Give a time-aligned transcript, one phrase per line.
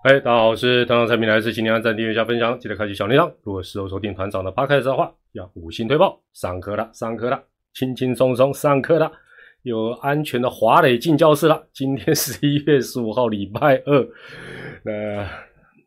[0.00, 3.28] 嗨，大家好，我是团长陈明，来自今天按赞、订阅、加分享，记得开启小铃铛。
[3.42, 6.16] 如果事后收听团长的 podcast 的话，要五星推爆。
[6.34, 7.42] 上课了，上课了，
[7.74, 9.10] 轻轻松松上课了，
[9.62, 11.66] 有安全的华磊进教室了。
[11.72, 14.08] 今天十一月十五号，礼拜二，
[14.84, 15.26] 呃，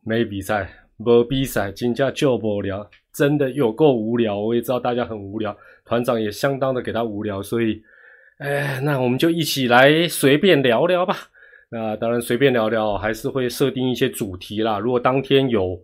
[0.03, 4.37] 没比赛，没比赛，今天就不聊，真的有够无聊。
[4.37, 5.55] 我也知道大家很无聊，
[5.85, 7.81] 团长也相当的给他无聊，所以，
[8.39, 11.15] 哎，那我们就一起来随便聊聊吧。
[11.73, 14.77] 那当然随便聊聊，还是会设定一些主题啦。
[14.77, 15.79] 如果当天有，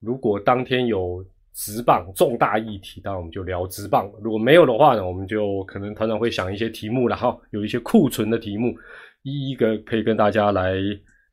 [0.00, 1.24] 如果当天有
[1.54, 8.74] 直棒重大议题，那我们就聊直棒；如果没有的话呢，我们就可能团长会想一些题目了哈，有一些库存的题目，
[9.22, 10.74] 一一个可以跟大家来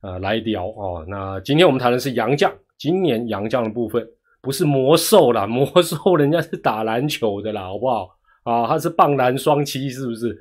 [0.04, 1.06] 呃来聊哦。
[1.10, 4.08] 那今天我们谈的是杨将，今年杨将的部分
[4.42, 8.08] 不是魔兽啦， 魔兽人家是打篮球的啦，好不好
[8.44, 8.66] 啊？
[8.68, 10.34] 他是棒篮双栖，是不是？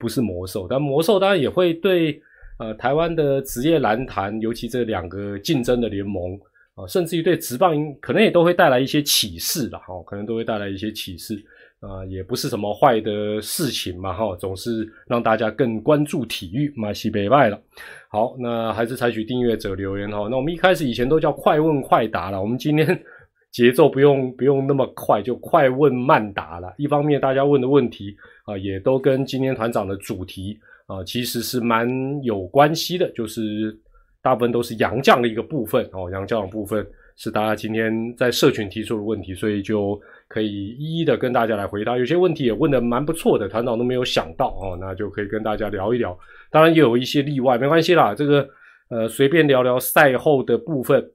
[0.00, 2.20] 不是魔兽，但魔兽当然也会对。
[2.58, 6.38] 呃，台湾的职业篮坛，尤其这两个竞争的联盟
[6.74, 11.40] 啊，甚至于对职棒，可能也都会带来一些启示了哈，可能都会带来一些启示
[11.78, 17.60] 啊，也不是什么坏的事情嘛哈，总是让大家更关注体育，马西北外了。
[18.08, 20.26] 好，那还是采取订阅者留言哈。
[20.28, 23.00] 那我们一开始以前都叫快问快答了，我们今天
[23.52, 26.74] 节奏不用不用那么快，就快问慢答了。
[26.76, 30.58] 一方面大家问的问题啊，也都跟今天团长的主题。
[30.88, 31.86] 啊，其实是蛮
[32.22, 33.78] 有关系的，就是
[34.22, 41.98] 大部分都是洋将的一个部分哦，洋将的部分是大家今天在社群提出的问题，所以就可以一一的跟大家来回答。
[41.98, 46.18] 有些问题也问的蛮不错的，团长都没有想到哦，那就可以跟大家聊一聊。
[46.50, 48.48] 当然也有一些例外，没关系啦，这个
[48.88, 51.06] 呃随便聊聊赛后的部分，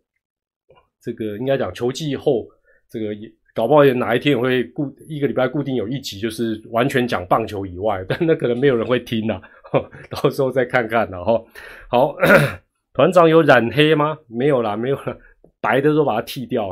[1.02, 2.48] 这个应该讲球季后
[2.88, 3.28] 这个也。
[3.56, 9.40] 搞不好哪一天也会固一个礼拜固定有一集，就是完全讲棒球以外，但那可能没有人会听呐，
[10.10, 11.44] 到时候再看看了哈。
[11.90, 12.16] 好，
[12.94, 14.18] 团长有染黑吗？
[14.28, 15.18] 没有啦，没有了，
[15.60, 16.70] 白的都把它剃掉，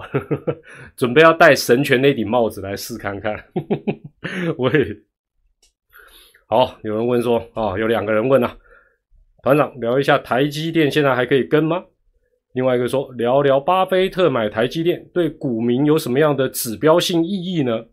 [0.95, 3.35] 准备要戴神拳那顶帽子来试看看。
[4.57, 4.71] 喂，
[6.47, 8.55] 好，有人问说啊，有两个人问啊，
[9.43, 11.83] 团长聊一下台积电现在还可以跟吗？
[12.53, 17.85] 另外一个说，聊聊巴菲特买台积电对股民有什么样的指标性意义呢？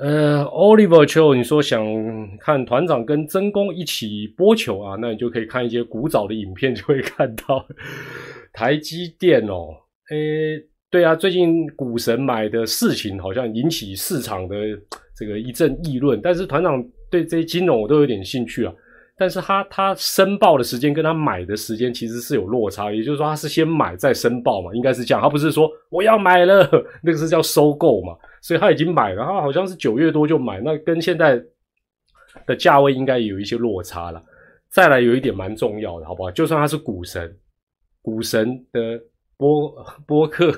[0.00, 1.82] 呃，Oliver Cho，你说想
[2.38, 7.66] 看团长跟曾公一起播球啊，那你就可以看一些古早的影片，就会看到
[8.52, 9.68] 台积电哦。
[10.12, 14.54] 诶，对啊，最近股神买的事情好像引起市场的
[15.16, 18.74] 这个一阵议论，但是团长对这些金融我都有点兴趣啊。
[19.18, 25.22] 但是他他申报的时间跟他买的时间其实是有落差，也就是说他是先买再申报嘛，应该是这样。
[25.22, 26.68] 他不是说我要买了，
[27.02, 31.42] 那个是叫收购嘛，所以他已经买了，他好像是九月多就买，那跟现在
[32.46, 34.22] 的价位应该有一些落差了。
[34.68, 36.30] 再来有一点蛮重要的，好不好？
[36.30, 37.34] 就算他是股神，
[38.02, 39.00] 股神的
[39.38, 39.74] 播
[40.06, 40.52] 播客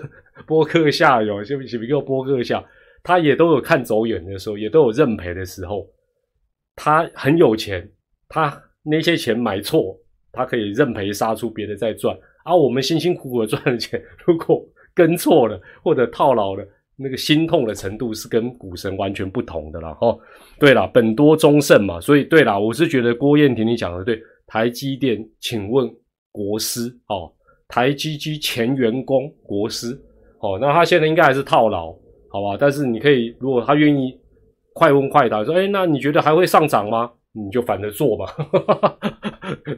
[0.49, 2.65] 播客下有些比如播客下，
[3.05, 5.87] 他也都有看走远的时候，也都有认赔的时候，
[6.75, 7.89] 他很有钱。
[8.29, 9.99] 他那些钱买错，
[10.33, 12.17] 他可以认赔杀出，别的再赚。
[12.45, 16.67] 而我们辛辛苦苦赚的钱，如果跟错了或者套牢了，
[16.97, 19.97] 那个心痛的程度是跟股神完全不同的了。
[20.01, 20.19] 哦，
[20.59, 24.21] 对了，本多忠胜嘛，所以对了，我是觉得郭燕婷你讲的对。
[24.51, 25.87] 台积电，请问
[26.33, 27.31] 国师哦，
[27.69, 29.89] 台积机前员工国师
[30.41, 31.95] 哦，那他现在应该还是套牢，
[32.31, 32.57] 好吧？
[32.59, 34.19] 但是你可以，如果他愿意
[34.73, 37.13] 快问快答，说，哎，那你觉得还会上涨吗？
[37.33, 38.27] 你就反着做吧，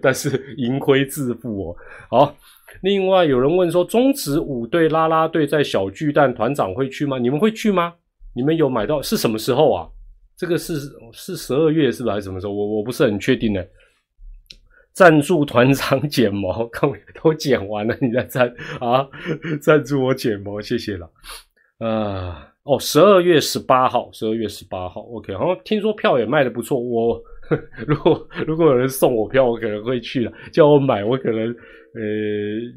[0.01, 1.77] 但是盈亏自负哦。
[2.09, 2.37] 好，
[2.83, 7.19] 另外有人问说，中职五队拉拉队在小巨蛋团长会去吗？
[7.19, 7.93] 你们会去吗？
[8.35, 9.89] 你们有买到是什么时候啊？
[10.37, 10.75] 这个是
[11.13, 12.53] 是十二月是不是还是什么时候？
[12.55, 13.63] 我我不是很确定呢。
[14.93, 16.93] 赞助团长剪毛，刚
[17.23, 19.07] 都剪完了，你再赞啊？
[19.61, 21.11] 赞助我剪毛，谢谢了。
[21.79, 25.35] 啊，哦，十二月十八号，十二月十八号，OK。
[25.35, 27.21] 好像听说票也卖的不错，我。
[27.87, 30.33] 如果 如果有人送我票，我可能会去了。
[30.53, 31.49] 叫我买，我可能
[31.95, 32.03] 呃，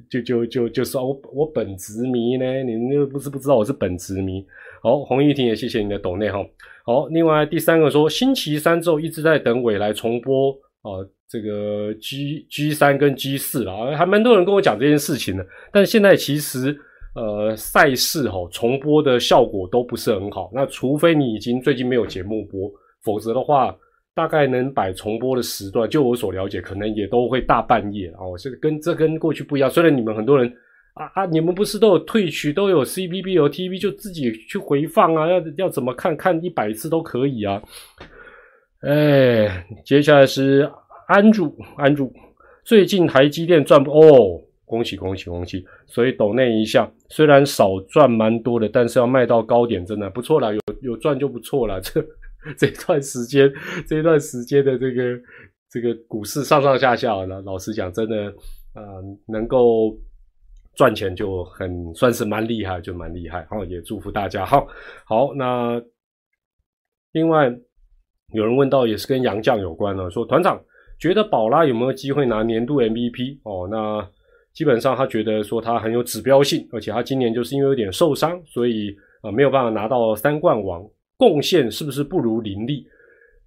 [0.10, 4.44] 就就就就说，我我本职迷呢，你又不是不知道我是本职迷。
[4.82, 6.44] 好，洪玉婷也谢谢你的抖内哈。
[6.86, 11.00] 好，另外第三个说，星期三之后一直在等未来重播啊，
[11.30, 15.46] 这个 G G 三跟 G 四了，还蛮多人跟我讲这件事情的。
[15.72, 16.76] 但现在其实
[17.16, 22.72] 呃赛事哈重播的效果都不是很好，那除非你已经最近没有节目播，
[23.04, 23.78] 否则的话。
[24.16, 28.38] 大概能摆重播的时段，就我所了解，可能也都会大半夜哦。
[28.38, 29.70] 这跟这跟过去不一样。
[29.70, 30.48] 虽然你们很多人
[30.94, 37.62] 啊啊，你们不是都有退取，都有 C P B 有 T V，就自己去回放啊，要要怎么看看一百次都可以啊。
[38.82, 40.70] 哎，接下来是
[41.08, 42.14] 安住安住，
[42.64, 45.66] 最近台积电赚不哦，恭喜恭喜恭喜！
[45.88, 51.80] 所以抖内一下，虽然少赚蛮多的，但是要卖到高点真的不错啦，有有赚就不错了。
[51.82, 52.04] 这
[52.58, 53.52] 这段时间，
[53.88, 55.20] 这段时间的这个
[55.70, 58.34] 这个股市上上下下，老老实讲，真的
[58.76, 59.98] 嗯，能够
[60.76, 63.46] 赚钱就很算是蛮厉害，就蛮厉害。
[63.50, 64.46] 好，也祝福大家。
[64.46, 64.68] 好，
[65.06, 65.82] 好，那
[67.12, 67.54] 另外
[68.34, 70.60] 有人问到，也是跟杨绛有关了，说团长
[71.00, 73.40] 觉得宝拉有没有机会拿年度 MVP？
[73.44, 74.08] 哦，那
[74.54, 80.84] 基本上他觉得说他很有指标性，而且他今年就是因为有点受伤，所以啊没有办法拿到三冠王。
[81.24, 82.86] 贡献是不是不如林立？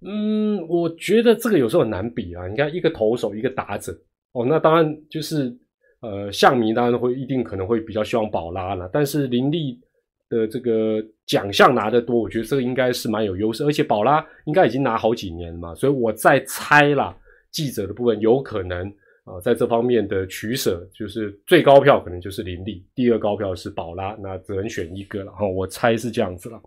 [0.01, 2.47] 嗯，我觉得这个有时候很难比啊。
[2.47, 3.91] 你看，一个投手，一个打者，
[4.33, 5.55] 哦，那当然就是
[6.01, 8.89] 呃，象迷当然会一定可能会比较希望宝拉了。
[8.91, 9.79] 但是林立
[10.27, 13.63] 的这个奖项拿得多，我觉得这个应该是蛮有优势。
[13.63, 17.15] 而且宝拉应该已经拿好几年了嘛，所以我在猜啦，
[17.51, 18.87] 记者的部分有可能
[19.23, 25.31] 啊，在这方面的取舍，就是最高票可能就是林立，第二高票是宝拉，那只能选一个了。
[25.31, 26.61] 哈，我猜是这样子了。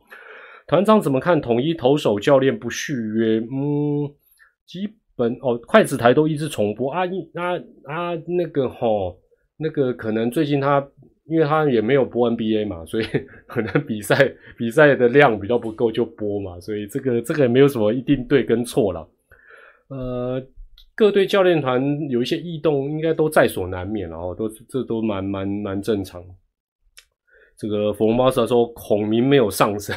[0.70, 3.40] 团长怎么看统一投手教练不续约？
[3.40, 4.08] 嗯，
[4.64, 7.00] 基本哦，筷子台都一直重播啊，
[7.34, 7.56] 啊
[7.86, 9.18] 啊，那个吼，
[9.56, 10.86] 那个可能最近他，
[11.24, 13.04] 因为他也没有播 NBA 嘛，所以
[13.48, 19.08] 可能比赛比赛的量比较不够就播嘛，所以这个这个也没有什么一定对跟错了。
[19.88, 20.40] 呃，
[20.94, 26.22] 各队教练团有一些异动，应该都在所难免，然后都这都蛮蛮蛮正常。
[27.56, 29.96] 这个佛猫蛇说孔明没有上升。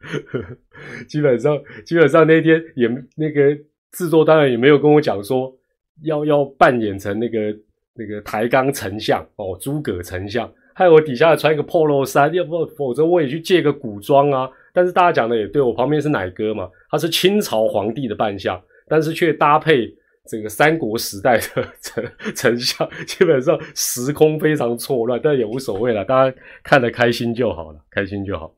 [1.08, 3.56] 基本上，基本上那天也那个
[3.92, 5.54] 制作当然也没有跟我讲说
[6.02, 7.54] 要要扮演成那个
[7.94, 14.50] 那个抬杠丞相哦，诸葛丞相，害我底下穿一个 polo 衫，要不否则我也去借个古装啊。
[14.72, 19.92] 但是大家讲的也对，我旁边是奶哥嘛，他是清朝皇帝的扮相，但是却搭配
[20.26, 22.04] 这个三国时代的丞
[22.34, 28.54] 丞相，基本上时空非常错乱，但也无所谓了，大家看得开心就好了，开心就好。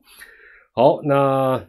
[0.75, 1.63] 好，那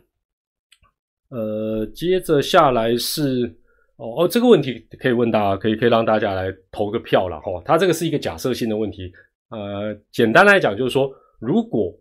[1.28, 3.54] 呃，接着下来是
[3.96, 7.62] 哦哦，这个问题可以问大家，可以可以让大家来投个票了哈。
[7.66, 9.12] 它这个是一个假设性的问题，
[9.50, 11.94] 呃，简单来讲就是说，如果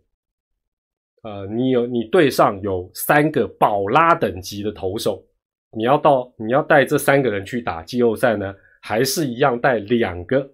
[1.24, 5.22] 呃你有你队上有三个宝拉等级的投手，
[5.76, 10.50] 你要到你要带这三个人去打季后赛呢，还是一样带两个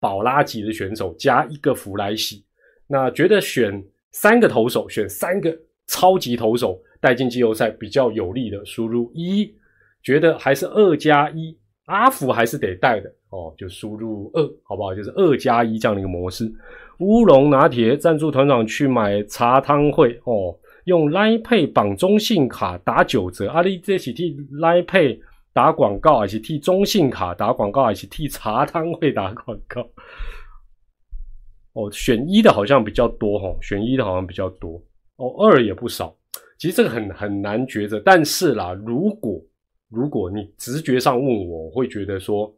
[0.00, 2.46] 宝拉级的选手加一个弗莱西？
[2.86, 5.54] 那觉得选三个投手，选三个。
[5.86, 9.52] 超级投手带进季后赛比较有利的，输入一，
[10.02, 11.56] 觉得还是二加一，
[11.86, 14.94] 阿福还是得带的哦，就输入二，好不好？
[14.94, 16.52] 就是二加一这样的一个模式。
[16.98, 23.48] 乌龙拿铁赞助团长去买茶汤会哦，用 Line Pay 绑中信卡打九折。
[23.48, 25.18] 阿里这是替 Line Pay
[25.52, 29.80] 打广告，还是替中信卡打广告，还是替茶汤会打广告？
[31.72, 34.80] 哦，选一的好像比较多哈，选一的好像比较多。
[35.22, 36.12] 哦，二也不少，
[36.58, 38.02] 其实这个很很难抉择。
[38.04, 39.40] 但是啦，如果
[39.88, 42.52] 如果你直觉上问我，我会觉得说，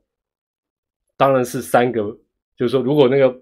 [1.14, 2.00] 当然是三个，
[2.56, 3.38] 就是说，如果那个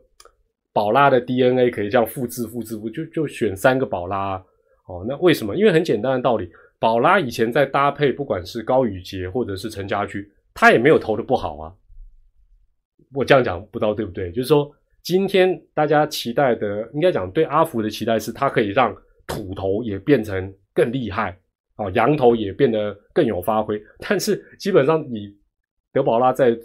[0.72, 4.44] 宝拉的 DNA 可以这样复制、复制、复，就就选三个宝拉。
[4.88, 5.54] 哦，那为什么？
[5.54, 11.72] 因为很简单的道理，宝拉以前在搭配，不管是高宇杰或者是陈家驹，他也没有投的不好啊。
[13.14, 14.32] 我这样讲不知道对不对？
[14.32, 14.68] 就是说，
[15.00, 18.92] 今天大家期待的，应该讲对阿福的期待是，他可以让。
[19.26, 21.38] 土头也变成更厉害
[21.76, 23.82] 啊，羊头也变得更有发挥。
[24.00, 25.34] 但是基本上，你
[25.92, 26.56] 德保拉在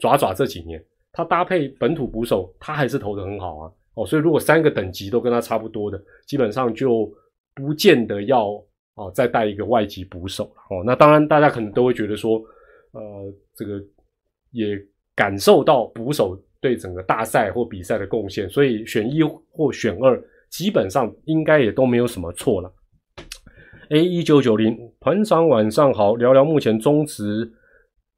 [0.00, 3.72] 爪爪这几年，他搭配本土捕手，他还是投的很好啊。
[3.94, 7.12] 哦，所以如果三个等级都跟他差不多的，基本上就
[7.54, 8.50] 不见得要
[8.94, 10.76] 哦再带一个外籍捕手了。
[10.76, 12.38] 哦，那当然大家可能都会觉得说，
[12.92, 13.82] 呃，这个
[14.52, 14.76] 也
[15.14, 20.22] 感受到捕手对整个大赛或比赛的贡献，所以选一或选二。
[20.50, 22.70] 基本上应该也都没有什么错了。
[23.90, 27.50] A 一九九零团长晚上好，聊聊目前中职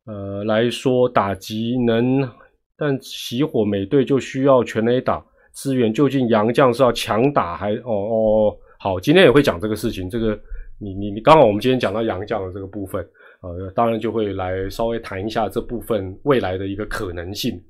[0.07, 2.29] 呃来说打击能，
[2.77, 5.25] 但熄火美队就需要全 A 打
[5.55, 10.11] 支援，究竟杨将是要强打还哦哦好，今天也会讲这个事情。
[10.11, 10.39] 这个
[10.79, 13.03] 你你你刚好我们今天讲到杨将的这个部分，
[13.41, 17.63] 呃，当然就会来稍微谈一下这部分未来的一个可能性。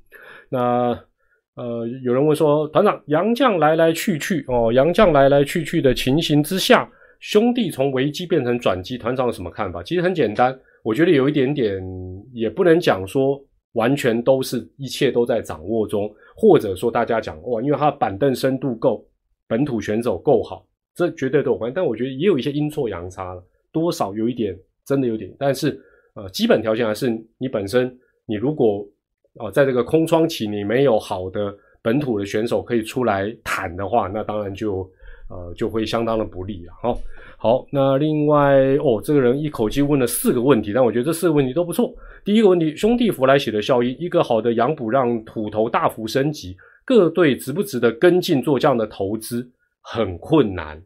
[0.48, 0.98] 那。
[1.54, 6.90] 呃，有人问说，团长杨绛来来去去哦，杨绛来来去去的情形之下，
[7.20, 9.82] 兄弟从危机变成转机，团长有什么看法？
[9.82, 11.78] 其实很简单，我觉得有一点点，
[12.32, 13.38] 也不能讲说
[13.74, 19.06] 完全都是一切都在掌握中，或者说大家讲哇，因为他板凳深度够，
[19.46, 21.70] 本土选手够好，这绝对都有关。
[21.74, 25.30] 但我觉得也有一些阴错阳差了，多少有一点，真的有点。
[25.38, 25.78] 但是
[26.14, 27.94] 呃，基本条件还是你本身，
[28.24, 28.86] 你如果
[29.34, 34.90] 哦，在这个空窗期你没有好的本土的选手可以出来谈的话，那当然就
[35.28, 36.72] 呃就会相当的不利了。
[36.82, 36.98] 好，
[37.38, 41.94] 好，那另外哦，这个人一口气问了四个问题，但我觉得这四个问题都不错。
[42.24, 49.50] 第一个问题，兄弟弗莱喜的效益，一个好的养补让土头大幅升级，各队值不值得跟进做这样的投资？
[49.84, 50.80] 很困难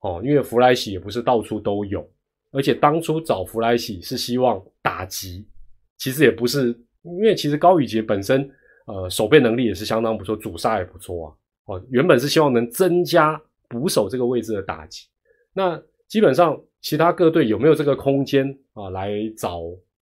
[0.00, 2.06] 哦，因为弗莱喜也不是到处都有。
[2.52, 5.48] 而且当初找弗莱喜是希望打击，
[5.96, 8.48] 其实也不是，因为其实高宇杰本身
[8.86, 11.34] 呃守备能力也是相当不错，主杀也不错啊。
[11.66, 15.06] 哦，原本是希望能增加捕手这个位置的打击。
[15.52, 19.60] 那基本上其他各队有没有这个空间啊来找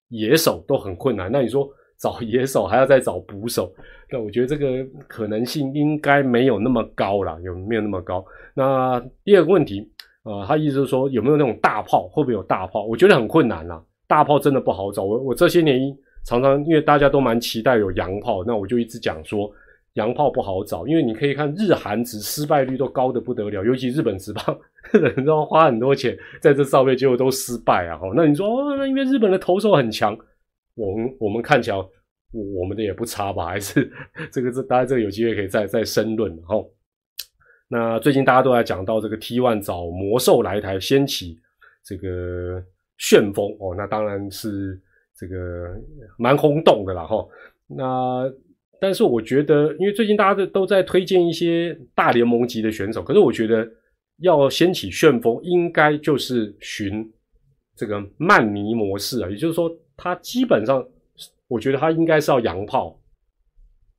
[0.08, 1.30] 野手都很困难。
[1.30, 3.72] 那你说找野手还要再找捕手，
[4.10, 8.24] 那我觉得这个可能性应该没有那么高了，有没有那么高？
[8.54, 9.90] 那第二个问题。
[10.24, 12.06] 呃，他意思是说有没有那种大炮？
[12.08, 12.84] 会不会有大炮？
[12.84, 15.02] 我觉得很困难啦，大炮真的不好找。
[15.02, 15.80] 我我这些年
[16.28, 19.50] 常常因为大家都蛮期待有洋炮，那我就一直讲说
[19.94, 24.60] 洋炮不好找，因为你可以看日韩值失败率都高的不得了，尤其日本职棒，
[24.92, 27.98] 日本都要花很多钱在这上面，结果都失败啊。
[28.14, 30.14] 那你说哦，那因为日本的投手很强，
[30.74, 31.76] 我们我们看起来
[32.30, 33.46] 我们的也不差吧？
[33.46, 33.90] 还是
[34.30, 36.62] 这个这大家这个有机会可以再再深论哈。
[37.68, 41.38] 那最近大家都在讲到这个 T One 找魔兽来台掀起
[41.82, 42.62] 这个
[42.98, 44.78] 旋风哦，那当然是
[45.18, 45.74] 这个
[46.16, 47.26] 蛮轰动的啦哈。
[47.66, 48.32] 那
[48.80, 53.68] 但是我觉得，因为最近大家都都在推荐一些大联盟级的选手，可是我觉得
[54.18, 57.12] 要掀起旋风，应该就是寻
[57.74, 60.86] 这个曼尼模式啊，也就是说，他基本上
[61.48, 62.98] 我觉得他应该是要洋炮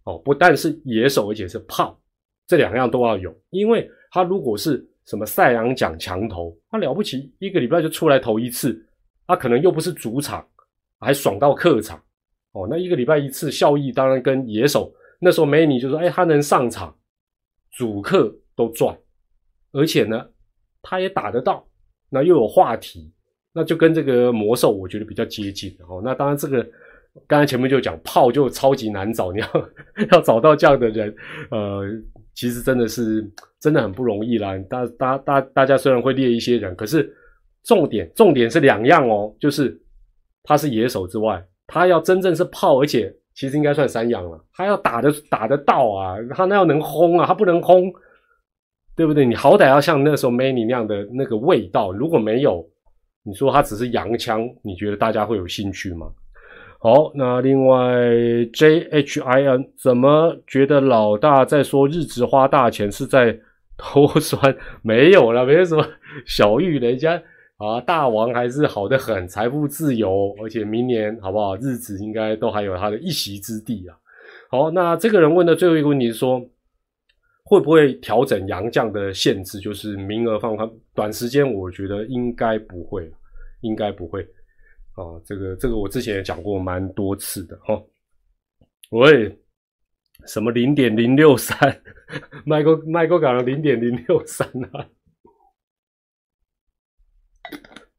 [0.06, 2.00] 哦，不但是野手，而且是炮。
[2.48, 8.84] 这两样都要有，因为他如果是什么赛扬奖强投，他了不起，一个礼拜就出来投一次，
[9.28, 10.44] 他可能又不是主场，
[11.00, 11.98] 还爽到客场，
[12.52, 16.96] 哦，那一个礼拜一次效益当然跟野手那时候梅尼就说，哎，他能上场，
[17.72, 18.98] 主客都赚，
[19.72, 20.26] 而且呢，
[20.82, 21.66] 他也打得到，
[22.10, 23.12] 那又有话题，
[23.54, 26.66] 那就跟这个魔兽我觉得比较接近，哦，那当然这个。
[27.28, 29.70] 刚才前面就讲炮就超级难找，你要
[30.14, 31.14] 要找到这样的人，
[31.50, 31.82] 呃，
[32.36, 33.28] 其实真的是
[33.60, 34.56] 真的很不容易啦。
[34.70, 37.12] 大大大大家虽然会列一些人，可是
[37.64, 39.78] 重点重点是两样哦，就是
[40.50, 47.94] 他是野手之外，他要真正是炮，而且其实应该算三样了，他要打的打得到啊，他那要能轰啊，他不能轰，
[48.96, 49.28] 对不对？
[49.28, 52.68] 你好歹要像那时候 Many 那样的那个味道，如果没有，
[53.22, 56.08] 你说他只是洋枪，你觉得大家会有兴趣吗？
[56.80, 57.94] 好，那另外
[58.52, 63.40] J H I N 怎么觉得老大在说日职花大钱是在
[63.78, 64.58] 偷 酸？
[64.82, 65.86] 没有了，没有什么
[66.26, 67.22] 小玉，人家
[67.60, 71.58] 啊大王还是好的很，财富自由，而且明年好不好？
[71.58, 73.96] 日子应该都还有他的一席之地啊。
[74.50, 76.40] 好，那这个人问的最后一个问题是说，
[77.44, 80.72] 会不会调整洋将的限制，就是名额放宽？
[80.96, 83.12] 短时间我觉得应该不会，
[83.60, 84.26] 应该不会。
[84.96, 87.80] 哦，这个这个我之前也讲过蛮多次的哈。
[88.92, 89.38] 喂，
[90.26, 91.58] 什么零点零六三？
[92.46, 94.88] 麦克麦克港的零点零六三啊？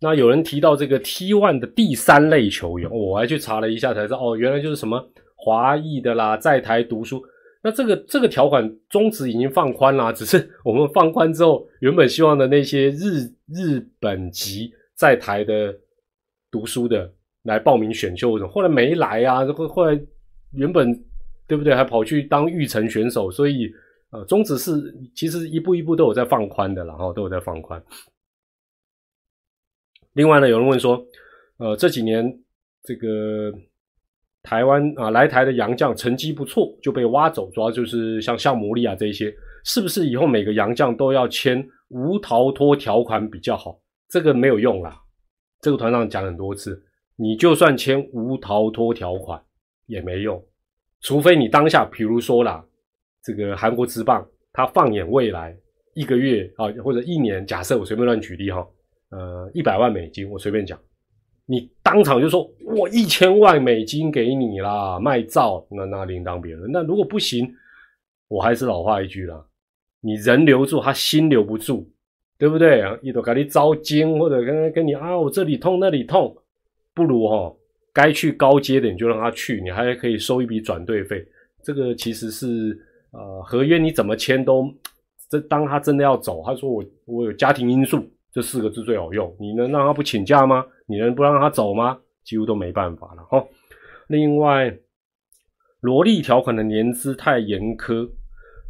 [0.00, 7.22] 那有人提到这个 T one 的第三类球员，我还去查了一下才知道，哦，原来就是什么华裔的啦，在台读书。
[7.62, 15.74] 那这个这个条款宗旨已经放宽啦，只是 我们放宽之后，原本希望的那些日日本籍在台的。
[16.52, 17.08] 读书的
[17.44, 19.96] 来报名选秀的，后来没来啊，后后来
[20.52, 20.92] 原本
[21.46, 23.70] 对不对，还跑去当育成选手，所以
[24.10, 24.72] 呃，宗旨是
[25.14, 27.80] 其实一步一步都有在放宽的，然后都有在放宽。
[30.14, 31.02] 另外呢，有人问说，
[31.58, 32.24] 呃，这几年
[32.82, 33.52] 这个
[34.42, 39.32] 台湾啊来台的洋将成绩不错就被挖走，主要就是像像魔力啊这一些，
[39.64, 43.80] 是不是以后每个洋将都要签无逃脱条款比较好？
[44.08, 45.00] 这个没有用啦。
[45.60, 46.82] 这个团长讲很多次，
[47.16, 49.40] 你就算签无逃脱条款
[49.86, 50.42] 也没用，
[51.02, 52.64] 除非你当下，比如说啦，
[53.22, 55.54] 这个韩国之棒，他放眼未来
[55.94, 58.66] 一个月啊，或者一年，假设我随便乱举例哈，
[59.10, 60.78] 呃，一百万美金，我随便讲，
[61.46, 66.70] 你当场就说我一千万美金给你啦，卖照，那那另当别论。
[66.72, 67.52] 那如果不行，
[68.28, 69.44] 我还是老话一句啦，
[70.00, 71.90] 你人留住，他心留不住。
[72.38, 72.98] 对不对啊？
[73.02, 76.34] 一头给你招精，或者跟跟你啊，我这里痛那里痛，
[76.94, 77.54] 不如哈，
[77.92, 81.22] 该去高阶的你就让他去，你还可以收一笔转队费。
[81.62, 82.74] 这个其实是
[83.10, 84.74] 呃，合约你怎么签都，
[85.28, 89.34] 这当他真的要走，他说我我有家庭因素，这四个字最好用。
[89.38, 90.64] 你能让他不请假吗？
[90.86, 91.98] 你能不让他走吗？
[92.24, 93.44] 几乎都没办法了哈。
[94.08, 94.76] 另外，
[95.80, 98.08] 萝莉条款的年资太严苛。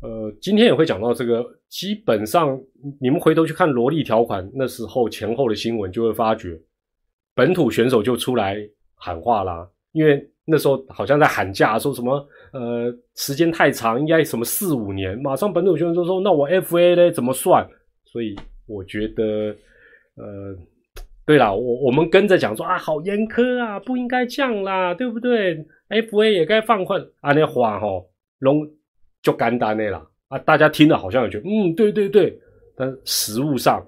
[0.03, 1.45] 呃，今天也会讲到这个。
[1.71, 2.61] 基本上，
[3.01, 6.61] 你们回头去看萝莉条款那时候前后的新闻，就会发觉
[7.33, 8.57] 本土选手就出来
[8.97, 9.69] 喊话啦。
[9.93, 15.17] 因为那时候好像在喊价，说什么呃时间太长，应该什么四五年。
[15.19, 17.65] 马上本土选手就说：“那我 FA 呢怎么算？”
[18.05, 18.35] 所以
[18.71, 19.55] 我觉得，
[20.17, 20.57] 呃，
[21.27, 25.57] 对啦，我我们跟着讲说啊，好严苛啊，不应该降啦，对不对
[25.89, 28.09] ？FA 也该放宽啊，那话吼
[28.39, 28.67] 龙
[29.23, 30.07] 就干单的啦。
[30.29, 32.39] 啊，大家听了好像也觉得，嗯，对对对，
[32.77, 33.85] 但实物上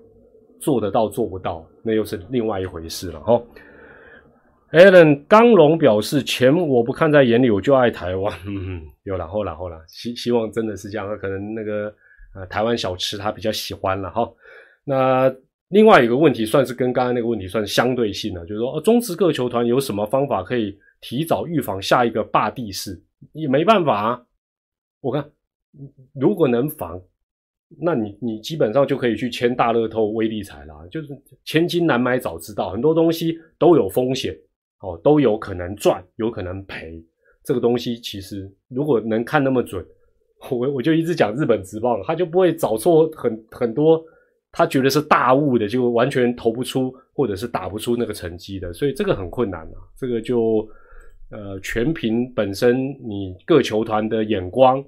[0.60, 3.40] 做得到做不到，那又是另外一回事了哈。
[4.72, 8.32] Allen 刚龙表示，钱我不看在眼里，我就爱台湾。
[8.46, 11.94] 嗯，有然后然后了，希希望真的是这样，可能那个
[12.34, 14.26] 呃台湾小吃他比较喜欢了哈。
[14.84, 15.34] 那
[15.68, 23.02] 另外一个问题，算是跟刚刚那个问题算相对性的，就是说，中职各球团有什么方法可以提早预防下一个霸地式？
[23.32, 24.22] 也没办法啊，
[25.00, 25.30] 我看。
[26.12, 27.00] 如果能防，
[27.80, 30.74] 那你你基本上就可以去签大乐透、威力彩啦。
[30.90, 31.08] 就是
[31.44, 34.36] 千金难买早知道，很多东西都有风险
[34.80, 37.02] 哦，都有可能赚，有可能赔。
[37.42, 39.82] 这个东西其实如果能看那么准，
[40.50, 44.04] 我我就一直讲日本直报了，他就不会找错很很多
[44.52, 48.72] 他觉得是大物的，就完全投不出或者是打不出那个成绩的。
[48.72, 50.64] 所以这个很困难啊，这个就
[51.30, 54.84] 呃全凭本身你各球团的眼光。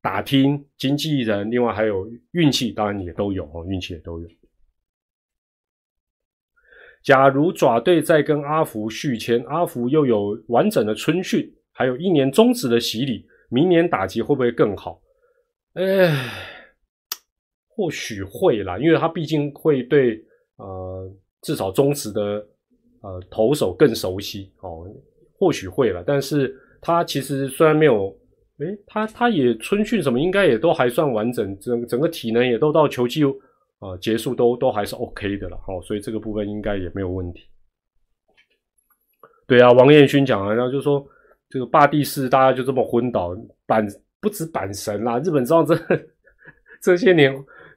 [0.00, 4.28] 打听经纪人，另外还有运气，当然也都有哦，运气也都有。
[7.02, 15.00] 假如爪队在跟阿福续签，阿福又有完整的春训，还有一年终止的洗礼，明年打击会不会更好？
[15.72, 16.14] 哎，
[17.74, 20.22] 或许会啦，因为他毕竟会对
[20.56, 21.10] 呃
[21.42, 22.46] 至少中职的
[23.00, 24.86] 呃投手更熟悉哦，
[25.38, 26.04] 或许会了。
[26.06, 28.16] 但是他其实虽然没有。
[28.58, 33.24] 诶，他他也春训什么，应该也都还算完整，整整个体能也都到球季
[33.80, 37.40] 啊结束都都还是 OK 的了，哦，所以这个部分应该也没有问题。
[39.48, 41.04] 对啊，王彦勋讲啊，然后就说
[41.50, 43.84] 这个霸地士大家就这么昏倒，板
[44.20, 45.76] 不止板神啦，日本知道这
[46.80, 47.34] 这些年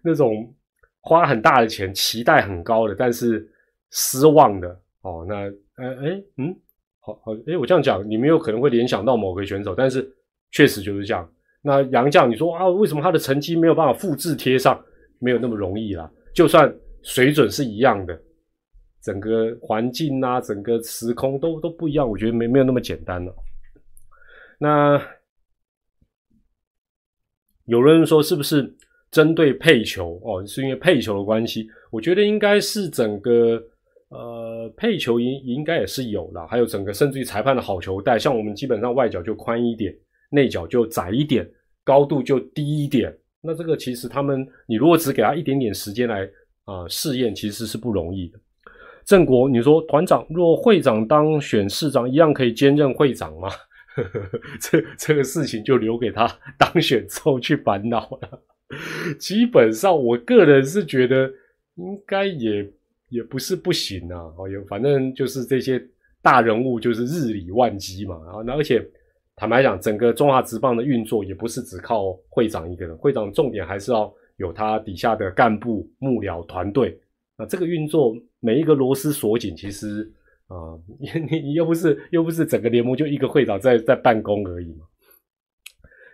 [0.08, 0.56] 那种
[1.02, 3.48] 花很大的钱，期待很高的，但是
[3.92, 4.68] 失望的
[5.02, 5.36] 哦，那
[5.84, 6.56] 呃哎嗯，
[7.00, 10.14] 好好哎，我这样讲，你们有可能会联想到某个选手，但是。
[10.50, 11.30] 确实就是这样。
[11.62, 14.82] 那杨绛，你说啊，为什么他的成绩没有办法复制贴上？
[15.20, 16.10] 没有那么容易啦。
[16.34, 18.18] 就算水准是一样的，
[19.02, 23.36] 整个环境啊，整个时空都都不一样，我觉得没没有那么简单了。
[24.58, 25.00] 那
[27.66, 28.74] 有人说是不是
[29.12, 30.46] 针对配球哦？
[30.46, 31.68] 是因为配球的关系？
[31.92, 33.62] 我觉得应该是整个
[34.10, 39.96] 呃配球应应该也是有了，还有整个甚至于裁判的好球带，像我们基本上外角就宽一点。
[40.30, 41.50] 内角就窄一点，
[41.86, 43.18] 高度就低一点。
[43.40, 46.30] 那这个其实他们，你如果只给他一点点时间来
[46.66, 48.38] 啊试验，其实是不容易的。
[49.06, 53.48] 郑国，你说团长若会长当选市长，一样可以兼任会长吗？
[54.60, 58.44] 这这个事情就留给他当选之后去烦恼了。
[59.20, 61.32] 基本上，我个人是觉得
[61.76, 62.70] 应该也
[63.10, 64.34] 也不是不行啊。
[64.38, 65.82] 哦，有反正就是这些
[66.22, 68.16] 大人物就是日理万机嘛。
[68.16, 68.88] 啊，那而且。
[69.40, 77.00] 坦白讲，整个中华职棒的运作也不是只靠会长一个人，会长重点还是要有他底下的干部幕僚团队。
[77.38, 80.12] 那这个运作每一个螺丝锁紧，其实
[80.48, 84.88] 啊， 你你又不是又不是整个联盟就一个会长在在办公而已嘛。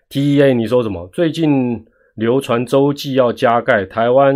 [0.10, 1.08] T E A，你说什么？
[1.14, 1.86] 最近
[2.16, 4.36] 流传洲际要加盖，台湾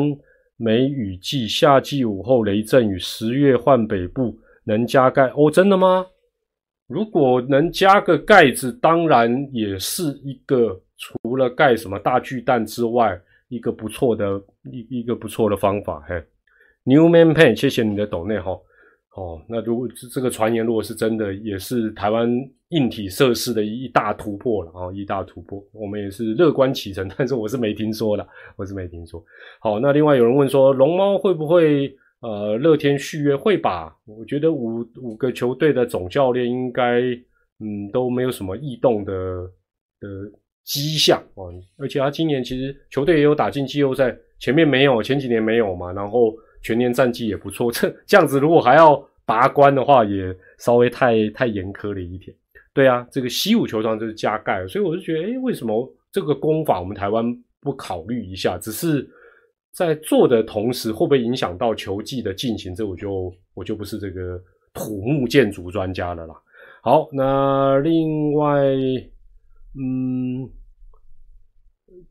[0.56, 5.28] 梅雨季，夏季午后雷阵雨，十月换北部能加盖？
[5.36, 6.06] 哦，真的吗？
[6.88, 16.04] 如果能加个盖子，当然也是一个除了盖什么大巨蛋之外，一个不错的一一个不错的方法。
[16.08, 16.16] 嘿
[16.86, 18.58] ，Newman Pen，谢谢你的抖内哈。
[19.18, 22.30] 哦，那如果这这个传言如果是真的，也是台湾
[22.70, 25.62] 硬体设施的一大突破了啊，一大突破。
[25.74, 29.24] 我们也是乐观启程， 但是我是没听说的，我是没听说。
[29.60, 31.94] 好，那另外有人问说，龙猫会不会？
[32.20, 33.96] 呃，乐天续约会吧？
[34.08, 37.00] 我觉得五五个球队的总教练应该，
[37.60, 39.14] 嗯，都没有什么异动的
[40.00, 40.08] 的
[40.64, 41.54] 迹象哦。
[41.78, 45.94] 而且他今年其实球队也有打进季后赛，前面没有，前几年没有嘛。
[45.94, 52.36] 然后全年战绩也不错， 这这样子如果还要拔关的话，也稍微太太严苛了一点。
[52.74, 57.26] 对啊，这个西武球场就是加盖，所以我就觉得，哎，为什么这个功法我们台湾
[57.62, 58.58] 不考虑一下？
[58.58, 59.10] 只是。
[59.74, 62.74] 在做的同时，会不会影响到球技的进行？
[62.74, 64.42] 这我就我就不是这个
[64.74, 66.34] 土木建筑专家了啦。
[66.82, 68.64] 好，那另外
[69.80, 70.50] 嗯，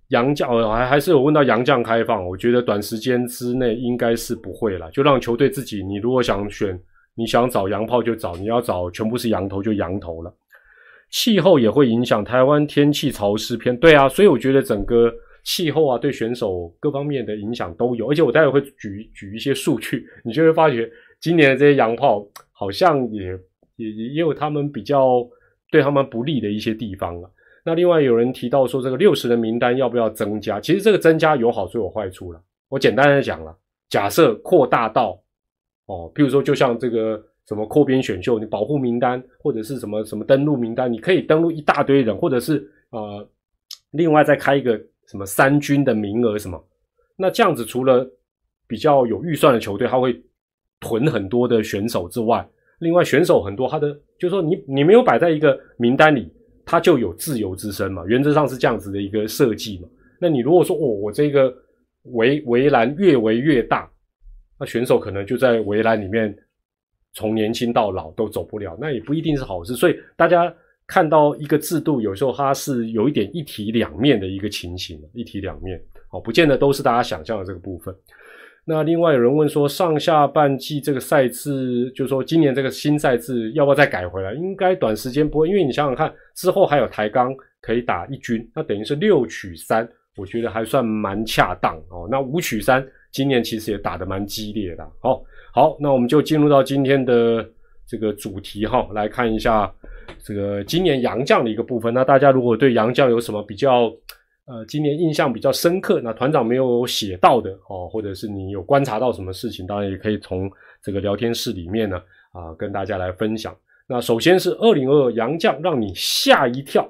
[0.09, 6.81] 杨将还还是有问到杨将开放，我觉得短时间之内应该是不会了，就让球队自己，你如果想选，
[7.16, 10.33] 你想找洋炮就找，你要找全部是羊头就羊头了。
[11.11, 15.12] 气候也会影响台湾天气潮湿偏，对啊，所以我觉得整个
[15.45, 20.90] 气候啊，对选手各方面的影响都有，而且我待会会举举一些数据，你就会发觉
[21.21, 23.38] 今年的这些洋炮好像也
[23.77, 25.27] 也也有他们比较
[25.71, 27.31] 对他们不利的一些地方了。
[27.67, 30.61] 那另外有人提到说，这个六十人名单要不要增加？
[30.61, 32.41] 其实这个增加有好处有坏处了。
[32.69, 33.55] 我简单的讲了，
[33.89, 35.21] 假设扩大到
[35.87, 37.21] 哦，譬如说就像这个。
[37.49, 38.41] 什么扩编选秀？
[38.41, 40.93] 你保护名单或者是什么什么登录名单？
[40.93, 43.25] 你可以登录一大堆人，或者是呃，
[43.93, 44.77] 另外再开一个
[45.07, 46.61] 什么三军的名额什么？
[47.17, 48.05] 那这样子除了
[48.67, 50.21] 比较有预算的球队，他会
[50.81, 52.45] 囤很多的选手之外，
[52.81, 56.29] 另外选手很多，他的就是说你你没有摆在一个名单里，
[56.67, 58.05] 他就有自由之身嘛。
[58.07, 59.89] 原则上是这样子的一个设计嘛。
[60.21, 61.57] 那你如果说哦，我这个
[62.13, 63.91] 围围栏越围越大，
[64.61, 66.37] 那选手可能就在围栏里面。
[67.19, 69.75] 从年轻到老都走不了，那也不一定是好事。
[69.75, 70.55] 所以大家
[70.87, 77.95] 看到一个制度，有时候它是有一点一体两面的一个情形，一体两面，哦，不见得都是大家想象的这个部分。
[78.69, 84.35] 那另外有人问说，上下半季这个赛制，就是说今年这个新赛制要不要再改回来？
[84.35, 92.09] 应该短时间不会，因为你想想看，之后还有台钢可以打一军，那等于是六取三，我觉得还算蛮恰当哦。
[92.11, 95.23] 那五取三，今年其实也打得蛮激烈的，哦。
[95.53, 97.49] 好，那我们就进入到今天的
[97.87, 99.73] 这个主题哈，来看一下
[100.25, 101.95] 这个今年洋将的一个部分。
[101.95, 103.91] 那大家如果对洋将有什么比较
[104.47, 110.51] 呃今年印象比较深刻，那团长没有写到的哦，或者是你有观察到什么事情，当然也可以从
[110.83, 111.97] 这个聊天室里面呢
[112.33, 113.57] 啊跟大家来分享。
[113.89, 116.89] 那首先是二零二二杨将让你吓一跳，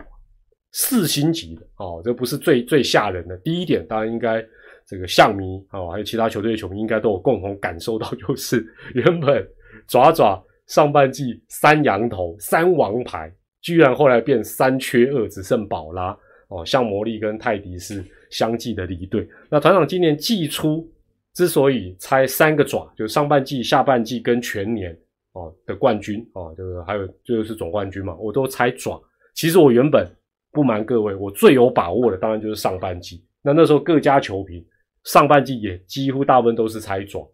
[0.73, 3.37] 四星级的哦，这不是最最吓人的。
[3.39, 4.45] 第一点当然应该。
[4.89, 8.65] 这个象迷啊，还有其他球队的球迷应该都有共同感受到， 就是
[8.95, 9.45] 原本
[9.89, 13.29] 爪爪上半季三羊头三王牌，
[13.61, 16.17] 居然后来变三缺二，只剩宝拉
[16.49, 19.29] 哦，像魔力跟泰迪是相继的离队。
[19.51, 20.89] 那团长今年季初
[21.35, 24.97] 之所以猜三个爪，就上半季、下半季跟全年
[25.33, 29.03] 哦的冠军哦，就是还有就是总冠军嘛，我都猜爪。
[29.35, 30.07] 其实我原本
[30.53, 33.25] 不瞒各位，我最有把握的当然就是上半季。
[33.43, 34.65] 那那时候各家球评。
[35.05, 37.33] 上半季也几乎大部分都是猜爪，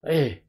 [0.00, 0.40] 哎，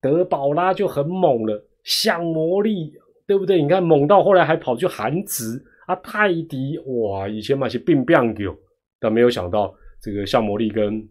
[0.00, 2.92] 德保拉就很猛了，像魔力，
[3.28, 3.62] 对不对？
[3.62, 8.56] 你看猛到后来还跑去韩职啊，泰迪哇，以前嘛是并并丢，
[9.00, 11.02] 但没有想到这个像魔力跟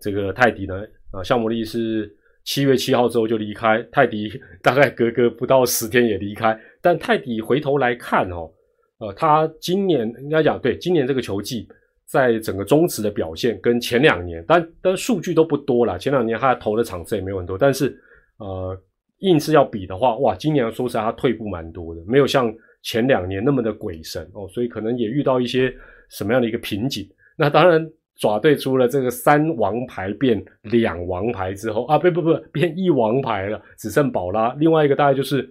[0.00, 2.10] 这个泰迪呢，啊，像魔力是
[2.44, 4.28] 七月七号之后就离开，泰迪
[4.62, 8.50] 大概隔隔不到十天也离开，但泰迪回头来看哦，
[8.98, 11.68] 呃，他今年应该讲对，今年这个球季。
[12.10, 15.98] 在整个中职的表现跟前两年，但但数据都不多了。
[15.98, 17.94] 前两年他投的场次也没有很多，但是
[18.38, 18.74] 呃，
[19.18, 22.50] 硬是要比的话，哇，今年说实在他退步蛮多的，没有像
[22.88, 25.70] 前两年那么的鬼神哦，所以可能也遇到一些
[26.08, 27.06] 什么样的一个瓶颈。
[27.36, 34.54] 那当然，爪队出了这个三王牌变两王牌之后啊，不不不，变一王牌了，只剩宝拉。
[34.54, 35.46] 另外一个大概就是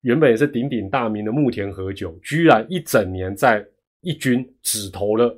[0.00, 3.64] 原本也是鼎鼎大名的牧田和久，居然一整年在
[4.00, 5.32] 一军只投了。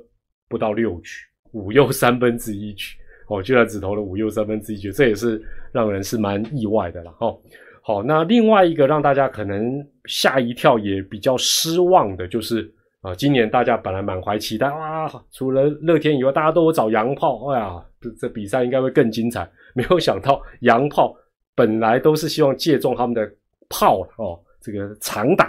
[0.49, 1.11] 不到六局，
[1.51, 2.97] 五又三分之一局，
[3.29, 7.33] 哦，居然只投了五又三分之一局，这也是让人是蛮意外的了，哈。
[7.81, 19.49] 好，那另外一个让大家可能吓一跳，也比较失望的，就是啊，今年大家本来满怀期待，哇，除了乐天以外，大家都有找洋炮，哎呀，这这比赛应该会更精彩。
[19.73, 21.15] 没有想到洋炮
[21.55, 23.29] 本来都是希望借重他们的
[23.69, 25.45] 炮哦，这个长打，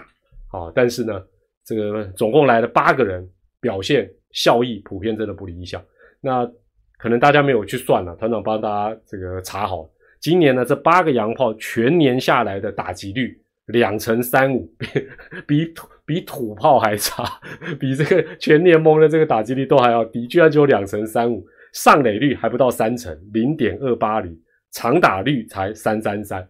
[0.50, 1.22] 啊，但是呢，
[1.64, 3.28] 这个总共来了八个人，
[3.60, 4.10] 表现。
[4.34, 5.78] 效益普遍真的不理想，
[6.22, 6.50] 那
[6.96, 9.86] 可能大家没有去算了，团长帮大家这个查好。
[10.22, 14.86] 今年呢，这八个洋炮全年下来的打击率两成三五， 比
[15.46, 17.24] 比土比土炮还差，
[17.80, 26.48] 比这个全联盟的这个打击率都还要低，居然只有两成三五，上垒率还不到三成，零点二八零，长打率才三三三。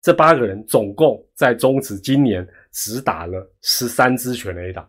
[0.00, 4.88] 这八个人总共在中职今年只打了十三支全垒打。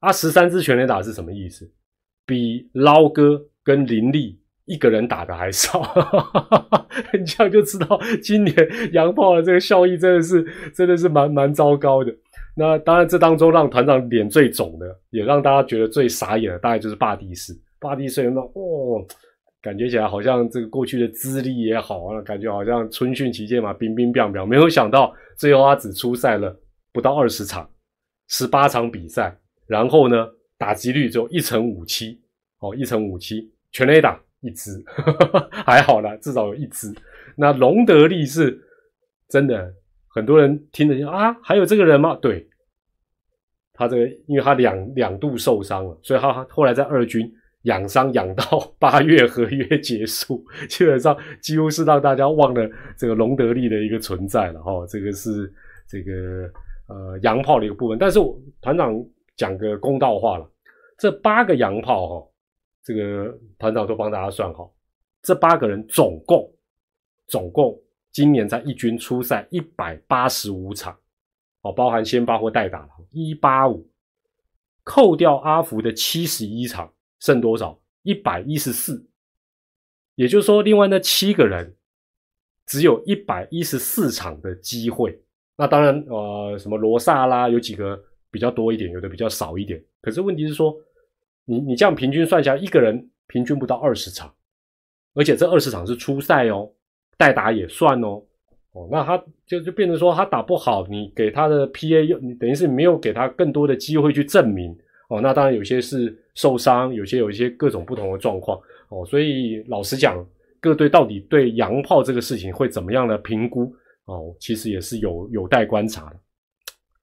[0.00, 1.70] 啊，十三支全垒打是什么意思？
[2.26, 4.39] 比捞哥跟林立
[4.70, 5.82] 一个人打的还少，
[7.12, 8.54] 你这样就知道今年
[8.92, 12.14] 洋炮的这个效益真的是真的是蛮蛮糟糕的。
[12.56, 17.52] 那当然，这当中让团长脸最肿的，也让大家觉得最傻眼的，大概就是巴蒂斯。
[17.80, 18.42] 巴蒂斯有没有？
[18.42, 19.04] 哦，
[19.60, 24.48] 感觉起来好像这个过去的资历也好啊，感觉好像春训期间嘛，冰冰冰冰。
[24.48, 26.54] 没有想到最后他只出赛了
[26.92, 27.68] 不到二十场，
[28.28, 29.36] 十八场比赛。
[29.66, 30.28] 然后呢，
[30.58, 32.20] 打击率只有一成五七，
[32.60, 34.82] 哦，一成五七，全垒打一支，
[35.66, 36.92] 还好啦，至少有一支。
[37.36, 38.58] 那隆德利是
[39.28, 39.72] 真的，
[40.08, 42.18] 很多人听着啊，还有这个人吗？
[42.20, 42.48] 对，
[43.72, 47.30] 他这个，因为他两两度受伤了，所以他后来在二军
[47.62, 48.44] 养伤养到
[48.80, 54.86] 八月合约结束，基本上几乎是让大家忘了这个隆德利的一个存在了哈。
[54.88, 55.52] 这个是
[55.86, 56.12] 这个
[56.88, 58.94] 呃洋炮的一个部分，但是我团长
[59.36, 60.50] 讲个公道话了，
[60.98, 62.29] 这八个洋炮哈，
[62.82, 64.72] 这个团长都帮大家算好，
[65.22, 66.52] 这八个人总共。
[67.26, 70.98] 总共今年在一军出赛一百八十五场，
[71.60, 73.88] 哦，包含先发或代打了，一八五，
[74.82, 77.80] 扣掉阿福的七十一场，剩多少？
[78.02, 79.06] 一百一十四。
[80.16, 81.76] 也就是说，另外那七个人
[82.66, 85.22] 只有一百一十四场的机会。
[85.56, 87.96] 那当然，呃，什么罗萨啦，有几个
[88.30, 89.80] 比较多一点，有的比较少一点。
[90.02, 90.76] 可是问题是说，
[91.44, 94.32] 你你这样平均算下来，一个人平均不到二十场，
[95.14, 96.70] 而且这二十场是初赛哦。
[97.16, 98.22] 代打也算哦，
[98.72, 104.74] 哦，那他就就变成说他打不好，你给他的 PA 又你等于是没有给他更多的机会去证明
[105.10, 105.20] 哦。
[105.20, 109.04] 那当然有些是受伤，有些有一些各种不同的状况哦。
[109.04, 110.26] 所以老实讲，
[110.60, 113.70] 各队到底对洋炮这个事情会怎么样的评估
[114.06, 116.16] 哦，其实也是有有待观察的。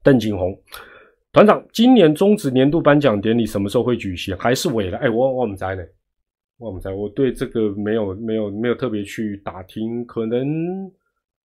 [0.02, 0.60] 邓景洪
[1.38, 4.36] 团长，今年中职年度颁奖典礼什么时候会举行？
[4.39, 4.97] 还是尾了？
[4.97, 5.84] 哎，我我们在呢。
[6.58, 10.91] 我不在，我对这个没有没有没有特别去打听，可能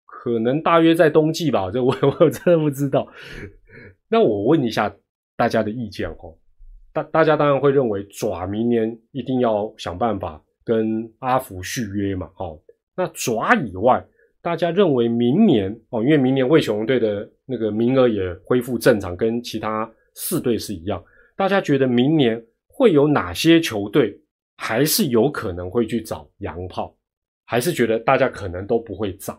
[0.05, 3.09] 可能大约在冬季吧，这我 我真的不知道。
[4.11, 4.95] 那我问一下
[5.39, 6.37] 大家的意见哦，
[6.93, 12.61] 大大家当然会认为爪明年一定要想办法跟阿福续约嘛，哦，
[12.95, 14.05] 那爪以外，
[14.43, 21.03] 大家认为明年哦，因为明年魏雄队的那个名额也恢复正常，跟其他四队是一样，
[21.37, 24.19] 大家觉得明年会有哪些球队？
[24.61, 26.93] 还是有可能会去找洋炮，
[27.45, 29.35] 还是觉得大家可能都不会找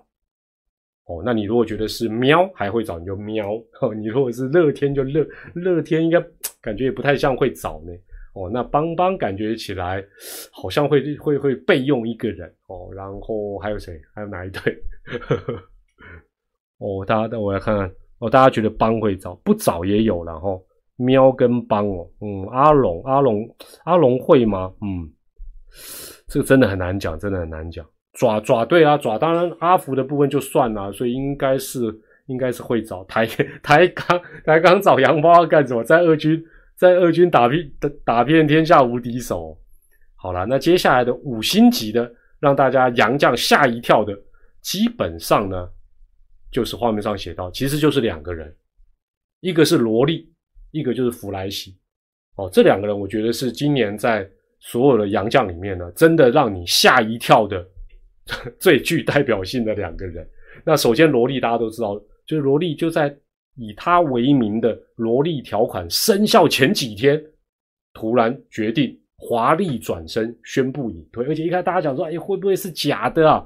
[1.07, 1.21] 哦。
[1.25, 3.93] 那你如果觉得是喵还会找，你就喵哦。
[3.99, 6.25] 你如果是乐天就乐乐天，应该
[6.61, 7.91] 感觉也不太像会找呢
[8.39, 8.49] 哦。
[8.51, 10.03] 那邦邦感觉起来
[10.51, 12.89] 好像会会会备用一个人哦。
[12.95, 13.99] 然后还有谁？
[14.13, 14.61] 还有哪一队？
[16.79, 18.29] 哦，大家我来看看哦。
[18.29, 20.49] 大家觉得邦会找，不找也有了哈。
[20.95, 24.73] 喵跟邦哦，嗯，阿龙阿龙阿龙会吗？
[24.81, 25.09] 嗯，
[26.27, 27.85] 这个真的很难讲，真的很难讲。
[28.13, 31.79] 爪爪对啊，爪当然阿福的部分就算了，所以应该是
[32.27, 33.25] 应该是会找台
[33.63, 35.83] 台钢台钢找杨包干什么？
[35.83, 36.43] 在二军
[36.79, 37.71] 在二军打遍
[38.05, 39.55] 打遍天下无敌手。
[40.15, 44.17] 好了，那接下来的五星级的让大家杨将吓一跳的，
[44.61, 45.69] 基本上呢
[46.49, 48.55] 就是画面上写到，其实就是两个人，
[49.41, 50.27] 一个是萝莉。
[50.71, 51.75] 一个就是弗莱西，
[52.35, 57.67] 哦，这两个人我觉得是今年在所有的洋将里面呢，真的让你吓一跳的
[58.59, 60.29] 最具代表性的两个人。
[60.63, 63.09] 那首先罗莉大家都知道，就是罗莉就在
[63.59, 67.21] 以他为名的罗莉条款生效前几天，
[67.93, 73.45] 突然决定华丽转身宣布隐退，而且一开大家讲说，哎，会不会是假的啊？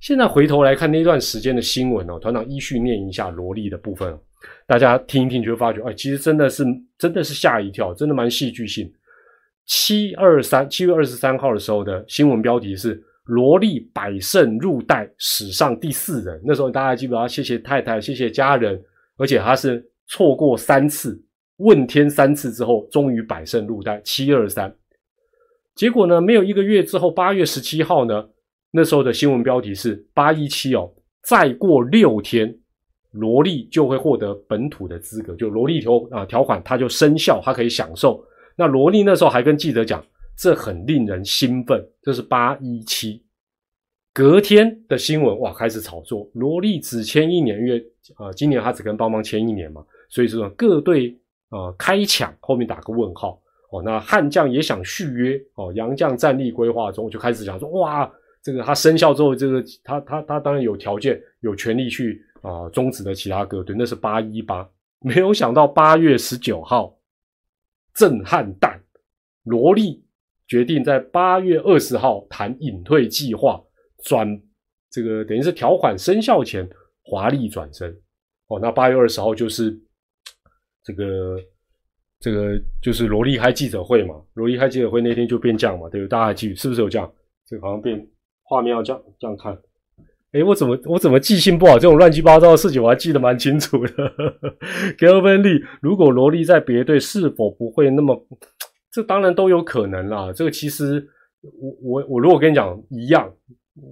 [0.00, 4.18] 现在回头来看那段时间的新闻哦，团长依序念一下罗莉的部分。
[4.66, 6.64] 大家听一听就会发觉，哎，其实真的是
[6.96, 8.92] 真的是吓一跳，真的蛮戏剧性。
[9.66, 16.40] 七二三七月二十三号的时候的新闻标题是“罗莉百胜入袋史上第四人”。
[16.46, 18.80] 那时候大家基本上谢谢太太，谢谢家人，
[19.18, 21.22] 而且他是错过三次
[21.58, 24.00] 问天三次之后，终于百胜入袋。
[24.02, 24.74] 七二三，
[25.74, 28.26] 结果呢，没有一个月之后，八月十七号呢，
[28.70, 30.90] 那时候的新闻标题是八一七哦，
[31.22, 32.58] 再过六天。
[33.12, 38.22] 萝莉就会获得本土的资格，就萝莉条啊条款，它就生效，它可以享受。
[38.54, 40.04] 那萝莉那时候还跟记者讲，
[40.36, 41.82] 这很令人兴奋。
[42.02, 43.24] 这是八一七，
[44.12, 47.84] 隔天的新闻哇，开始炒作，萝莉只签一年，因为
[48.16, 51.16] 啊，今年他只跟邦邦签一年嘛，所以说各队
[51.50, 53.40] 啊开抢，后面打个问号
[53.70, 53.82] 哦。
[53.82, 58.10] 那悍将也想续约哦，杨将战力规划中就开始讲说，哇，
[58.42, 62.24] 这个他生效之后，这个他他他当然有条件，有权利去。
[62.40, 64.66] 啊，终止的其他歌队那是八一八，
[65.00, 66.96] 没有想到八月十九号，
[67.92, 68.80] 震撼弹，
[69.42, 70.04] 罗莉
[70.46, 73.60] 决定在八月二十号谈隐退计划，
[74.04, 74.40] 转
[74.90, 76.68] 这个等于是条款生效前
[77.02, 77.90] 华丽转身。
[78.48, 79.78] 哦，那八月二十号就是
[80.82, 81.38] 这个
[82.18, 86.08] 这个就是罗莉开记者会嘛，罗莉开记者会那天就变这样嘛，对不对？
[86.08, 87.12] 大家记是不是有这样？
[87.46, 88.06] 这个好像变
[88.42, 89.56] 画面要这样这样看。
[90.32, 91.74] 哎，我怎么我怎么记性不好？
[91.78, 93.92] 这种乱七八糟的事情我还记得蛮清楚的。
[94.98, 98.26] Gavin Lee，如果罗莉在别队，是否不会那么？
[98.90, 100.32] 这当然都有可能啦。
[100.32, 101.06] 这个其实
[101.40, 103.30] 我我我如果跟你讲一样，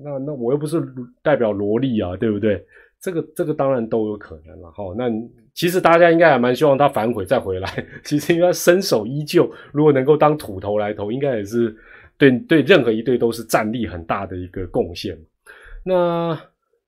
[0.03, 0.83] 那那我又不是
[1.23, 2.65] 代表萝莉啊，对不对？
[2.99, 4.83] 这个这个当然都有可能了哈。
[4.97, 5.05] 那
[5.53, 7.87] 其实大家应该还蛮希望他反悔再回来。
[8.05, 11.77] 其实因为他身手依旧，如果能够当土头来投，应该也是
[12.17, 15.17] 对对任何一队都是战力很大的一个贡献。
[15.85, 16.39] 那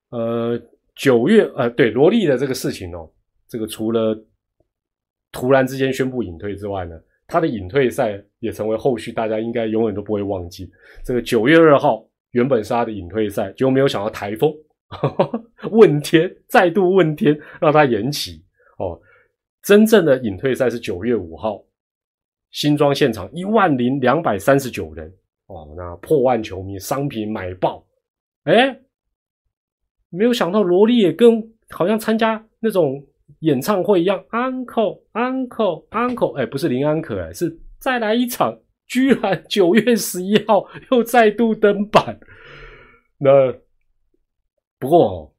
[0.09, 0.59] 呃
[0.95, 3.09] 九月呃对萝莉的这个事情哦，
[3.47, 4.19] 这个除了
[5.31, 10.69] 突然之间宣布隐退之外呢，他的隐退赛也成为后续大家应该永远都不会忘记。
[11.05, 14.51] 这个九月二号原本是他的隐退赛，结果没有想到台风。
[15.71, 18.43] 问天，再度问天，让他延期
[18.79, 18.99] 哦。
[19.61, 21.63] 真正的隐退赛是九月五号，
[22.51, 25.07] 新庄现场一万零两百三十九人
[25.45, 27.85] 哦，那破万球迷，商品买爆。
[28.45, 28.79] 哎，
[30.09, 31.39] 没有想到萝莉也跟
[31.69, 33.05] 好像参加那种
[33.41, 38.57] 演唱会一样，uncle，uncle，uncle，哎，不是林安可，哎，是再来一场，
[38.89, 42.19] 居然九月十一号又再度登板，
[43.19, 43.55] 那。
[44.81, 45.33] 不过哦，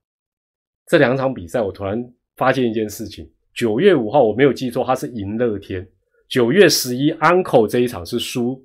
[0.87, 5.83] 这两场比赛我突然发现一件事情：九月五号我没有记错，他是赢乐天；
[6.29, 8.63] 九月十一安口这一场是输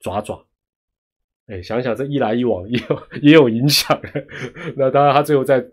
[0.00, 0.46] 爪爪。
[1.46, 3.98] 哎，想想这一来一往也有也有影响。
[4.76, 5.66] 那当然，他最后在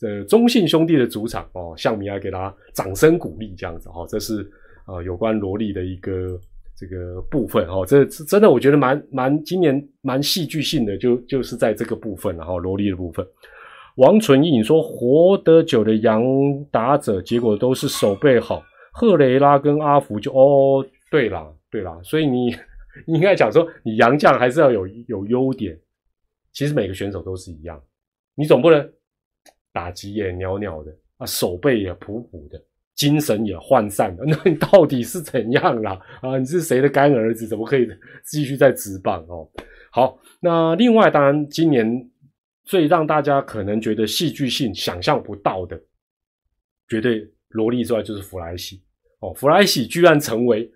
[0.00, 4.42] 呃中信兄弟的主场哦，向米还给他掌声鼓励，这样子哈，这是
[4.86, 6.36] 啊有关萝莉的一个
[6.80, 7.84] 这个部分哈。
[7.84, 13.26] 这真的我觉得蛮蛮今年蛮戏剧性的，就就是在这个部分然后萝莉的部分。
[13.96, 16.22] 王纯义，你说活得久的洋
[16.70, 18.64] 打者，结果都是手背好。
[18.92, 22.50] 赫雷拉跟阿福就哦，对啦，对啦，所以你
[23.06, 25.78] 你应该讲说，你洋将还是要有有优点。
[26.52, 27.80] 其实每个选手都是一样，
[28.34, 28.92] 你总不能
[29.72, 32.60] 打击也袅袅的啊，手背也普普的，
[33.00, 35.98] 精神也涣散了， 那你到底是怎样啦？
[36.20, 37.46] 啊，你是谁的干儿子？
[37.48, 37.88] 怎么可以
[38.24, 39.48] 继续在直棒哦？
[39.90, 42.06] 好，那另外当然今年。
[42.62, 45.80] 最让大家可能觉得戏剧性想象不到的，
[46.88, 48.80] 绝对萝莉之外就是弗莱西
[49.18, 50.70] 哦，弗莱西居然成为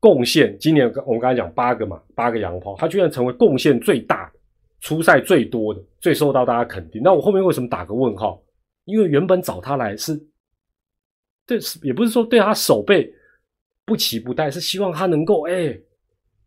[0.00, 4.38] 贡献今年我们刚才讲八个嘛，八个洋炮，他居然成为贡献最大的、
[4.80, 7.02] 出赛最多的、最受到大家肯定。
[7.04, 8.42] 那我后面为什么打个问号？
[8.86, 10.18] 因为原本找他来是，
[11.46, 13.12] 对，也不是说对他手背
[13.84, 15.78] 不期不待，是希望他能够哎。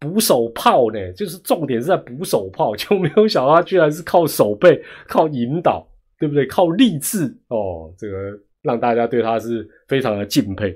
[0.01, 5.85] 补手炮呢，就是重点是在补手炮，就没有想到他居然是靠手背、靠引导，
[6.17, 6.47] 对不对？
[6.47, 8.15] 靠励志哦，这个
[8.61, 10.73] 让大家对他是非常的敬佩。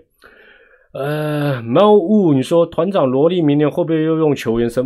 [0.91, 4.85] 呃，猫雾，你说团长罗莉明年会不会又用球员身？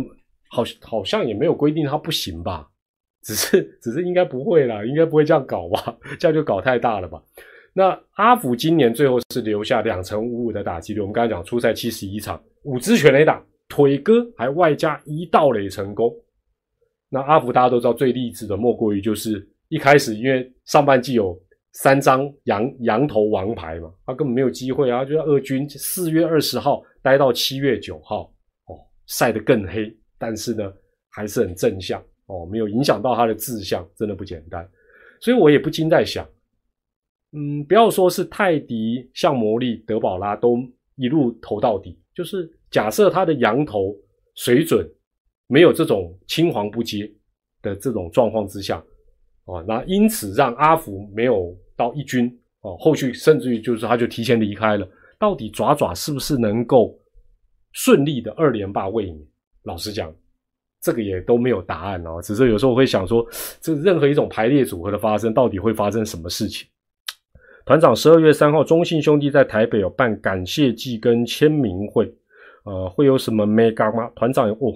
[0.50, 2.68] 好，好像也没有规定他不行吧？
[3.24, 5.98] 只是，只是应该不会啦，应该不会这样搞吧？
[6.16, 7.20] 这样就搞太大了吧？
[7.78, 13.40] 那阿福今年最后是留下两成五五的打击率，我们刚才讲初赛七十一场，五支全垒打。
[13.68, 16.12] 腿哥还外加一道垒成功，
[17.08, 28.22] 那阿福大家都知道最励志的莫过于就是一开始因为上半季有三张羊羊头王牌嘛，他根本没有机会啊，就二军四月二十号待到七月九号
[28.66, 28.74] 哦，
[29.06, 30.72] 晒得更黑，但是呢
[31.10, 34.68] 还是很正向哦，没有影响到他的志向，真的不简单，
[35.20, 36.26] 所以我也不禁在想，
[37.32, 40.58] 嗯，不要说是泰迪、像魔力、德保拉都
[40.96, 42.50] 一路投到底，就是。
[42.70, 43.96] 假设他的羊头
[44.34, 44.86] 水准
[45.46, 47.10] 没有这种青黄不接
[47.62, 48.76] 的这种状况之下，
[49.46, 54.86] 哦，那因此让阿福没有到一军哦，后续甚至于就是他就提前离开了。
[55.18, 56.94] 到底爪爪是不是能够
[57.72, 59.26] 顺利的二连霸卫冕？
[59.62, 60.14] 老实讲，
[60.82, 62.20] 这个也都没有答案哦。
[62.20, 63.26] 只是有时候会想说，
[63.62, 66.68] 这任何一种排列组合的发生，到底会发生什么事情？
[67.68, 72.10] 团长十二月三号，中信兄弟在台北有办感谢祭跟签名会。
[72.64, 74.10] 呃，会有什么 mega 吗？
[74.16, 74.72] 团长哦，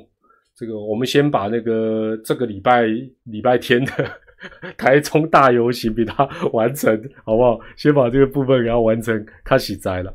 [0.54, 2.82] 这个我们先把那个这个礼拜
[3.24, 3.92] 礼拜天的
[4.76, 7.58] 台中大游行给它完成，好不好？
[7.78, 10.14] 先把这个部分给它完成，开始摘了。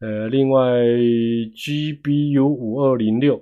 [0.00, 3.38] 呃，另外 GBU 五二零六，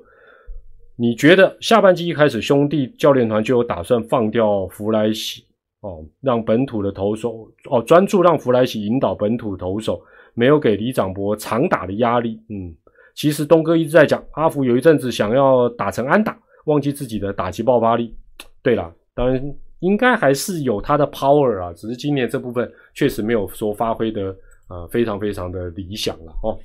[0.96, 5.44] 你觉得下半季一开始兄弟教练团就有打算放掉弗莱喜
[5.82, 10.02] 哦，让本土的投手哦专注让弗莱喜引导本土投手，
[10.34, 12.74] 没有给李长博长打的压力，嗯。
[13.14, 18.16] 其实东哥一直在讲，阿福有一阵子想要打成安打，忘记自己的打击爆发力。
[18.62, 24.34] 对了，当然应该还是有他的 power 啊，只是今年这部分确实没有说发挥的
[24.68, 26.58] 呃非常非常的理想了哦。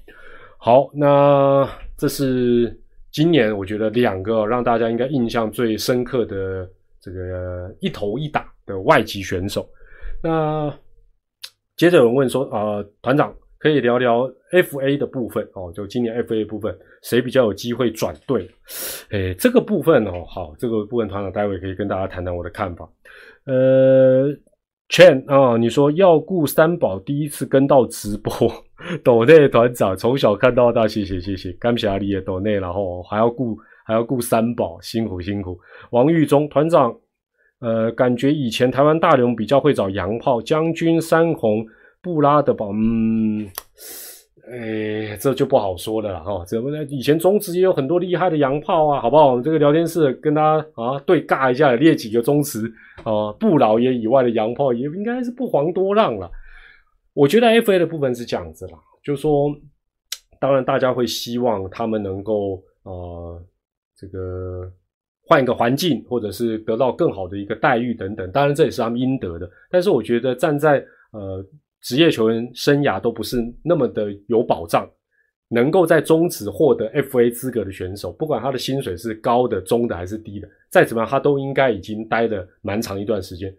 [0.58, 2.80] 好，那这是
[3.12, 6.66] 今年我觉得两个让大家应该印象最深刻的
[7.02, 9.68] 这个一头一打的外籍选手。
[10.24, 10.74] 那
[11.76, 18.50] 接着有人问说，啊，团长可以聊聊 FA 的部分哦，就今年 FA 部分谁比较有机会转队？
[19.12, 22.90] 诶，这个部分哦，好，这个部分团长待会可以跟大家谈谈我的看法。
[23.46, 24.28] 呃
[24.90, 28.32] ，Chen 啊，你说要顾三宝，第一次跟到直播，
[29.04, 33.58] 抖内团长从小看到大，谢谢谢谢，感谢你的抖内，然后还要顾
[33.88, 35.58] 还要顾三宝，辛苦辛苦。
[35.92, 36.94] 王玉忠团长。
[37.60, 41.66] 呃，感觉以前台湾大龙比较会找洋炮，将军、三红、
[42.04, 43.50] 布拉德堡，嗯，
[44.48, 46.46] 哎，这就不好说了哈。
[46.46, 46.86] 怎么呢？
[46.88, 49.42] 以前中职也有很多厉害的洋炮啊，好不好？
[49.42, 52.72] 这个聊天室跟他啊对尬一下，列几个中职
[53.04, 56.30] 啊不老爷以外的洋炮，也应该是不遑多让了。
[57.16, 59.50] 我觉得 FA 的部分是这样子啦，就是说，
[60.40, 63.42] 当然大家会希望他们能够呃
[63.98, 64.72] 这个。
[65.30, 69.52] 换一个环境，或者是得到更好的一个待遇等等，当然这也是他们应得的。
[69.70, 70.82] 但是我觉得站在
[71.12, 71.46] 呃
[71.82, 74.90] 职业球员生涯都不是那么的有保障，
[75.50, 83.54] 能够在中职获得 FA 资格的选手，不管他的薪水是高的、中的还是低的，再怎么样他都应该已经待了蛮长一段时间，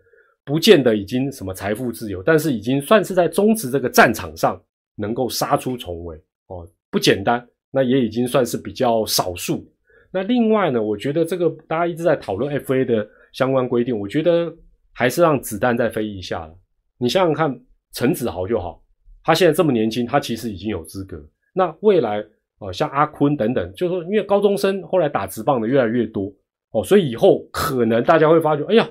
[0.47, 4.59] 不见得已经什么财富自由，但是已经算是在中职这个战场上
[4.97, 6.17] 能够杀出重围
[6.47, 9.71] 哦，不简单，那也已经算是比较少数。
[10.11, 14.55] 那另外呢，我觉得这个大家一直在讨论 FA 的相关规定，我觉得
[14.93, 16.55] 还是让子弹再飞一下了。
[16.99, 17.61] 你想想看，
[17.93, 18.83] 陈子豪就好，
[19.23, 21.23] 他现在这么年轻，他其实已经有资格。
[21.53, 22.25] 那未来
[22.59, 26.33] 啊，像阿坤等等，就是说，因为高中生后来打直棒的越来越多
[26.71, 28.89] 哦，所以以后可能大家会发觉，哎呀，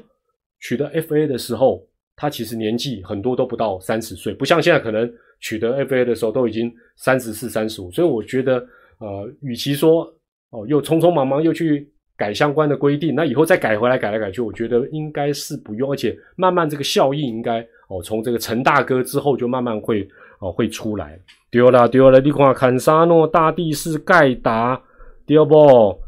[0.60, 7.92] 取得 FA 的时候，他其实年纪很多都不到三十岁，不像现在可能取得 FA 的时候都已经三十四、三十五。
[7.92, 8.58] 所以我觉得，
[9.00, 10.12] 呃，与其说
[10.52, 20.08] 哦，又匆匆忙忙又去改相关的规定，那以后再改回来改来改去，我觉得应该是不用，而且慢慢这个效益应该哦，从这个陈大哥之后就慢慢会
[20.40, 21.20] 哦会出来。
[21.52, 24.82] 丢了丢了，你看坎沙诺、大地是、盖达，
[25.26, 26.00] 对不？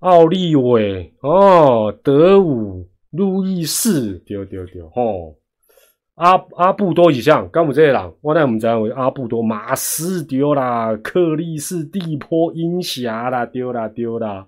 [0.00, 5.34] 奥利维哦，德武、路易士，丢丢丢，吼。
[6.16, 14.46] 阿阿布多以上，干姆这些人，我那唔知为阿布多马斯丢啦，克利斯地坡鹰侠啦，丢啦丢啦，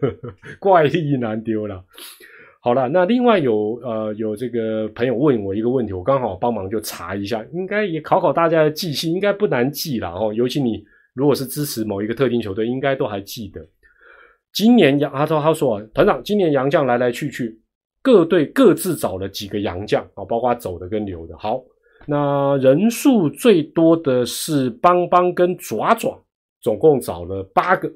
[0.58, 1.82] 怪力男丢啦。
[2.62, 10.32] 好了，那另外有呃有这个朋友问我一个问题，我刚好帮忙就查一下，应该也考考大家的记性，应该不难记了哦。
[10.32, 10.82] 尤其你
[11.12, 13.60] 如果是支持某一个特定球队，应该都还记得。
[14.50, 17.58] 今年杨阿涛他说团长，今年杨将来来去去。
[18.02, 21.38] 各队各自找了几个洋将啊，包括走的跟留的。
[21.38, 21.62] 好，
[22.04, 26.20] 那人数最多的是邦邦跟爪爪，
[26.60, 27.90] 总共找了八个。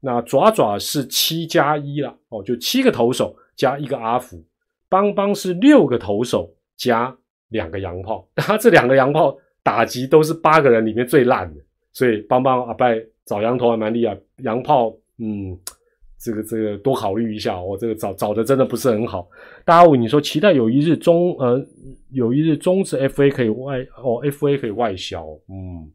[0.00, 4.44] 那爪爪是七加一了哦，就七个投手加一个阿福。
[4.88, 7.16] 邦邦是六个投手加
[7.48, 11.60] 两个洋炮，他 这两个洋炮打击都是八个人里面最烂的，
[11.92, 15.56] 所以邦邦阿拜找羊头还蛮厉害，洋炮嗯。
[16.18, 19.28] 这个这个多考虑一下，我这个找找的真的不是很好。
[19.64, 21.62] 大家问你说，期待有一日中呃
[22.10, 25.90] 有一日中职 FA 可以外哦 FA 可以外销，嗯，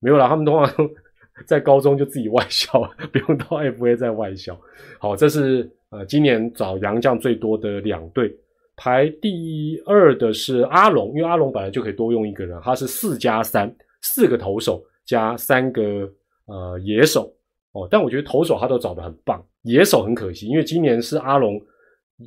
[0.00, 0.90] 没有啦，他们通常
[1.46, 2.80] 在高中就自己外销，
[3.12, 4.56] 不用到 FA 再外销。
[5.00, 8.32] 好，这是呃今年找洋将最多的两队，
[8.76, 16.08] 排第二的是阿龙，因为阿龙本来就可以多用一个人，他是四加三，四个投手加三个
[16.46, 17.32] 呃野手
[17.74, 19.44] 哦，但我觉得投手他都找的很棒。
[19.62, 21.60] 野手很可惜，因为今年是阿龙，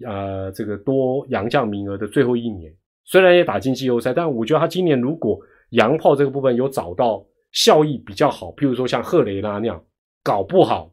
[0.06, 2.72] 呃，这个多洋将名额的最后一年。
[3.06, 5.40] 虽然也打进季后赛，但我觉得他今年如果
[5.70, 9.82] 洋炮这个部分有找到效益比较好，譬如说像赫雷拉那样，
[10.24, 10.92] 搞不好，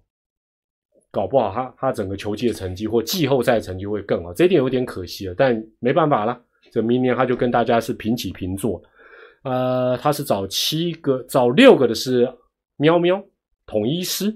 [1.11, 4.33] 搞不好他他整个球季的成绩或季后赛成绩会更好。
[4.33, 6.41] 这一点有点可惜了，但没办法了，
[6.71, 8.81] 这明年他就跟大家是平起平坐。
[9.43, 12.33] 呃，他是找七个，找六个的是
[12.77, 13.23] 喵喵
[13.67, 14.35] 统一师，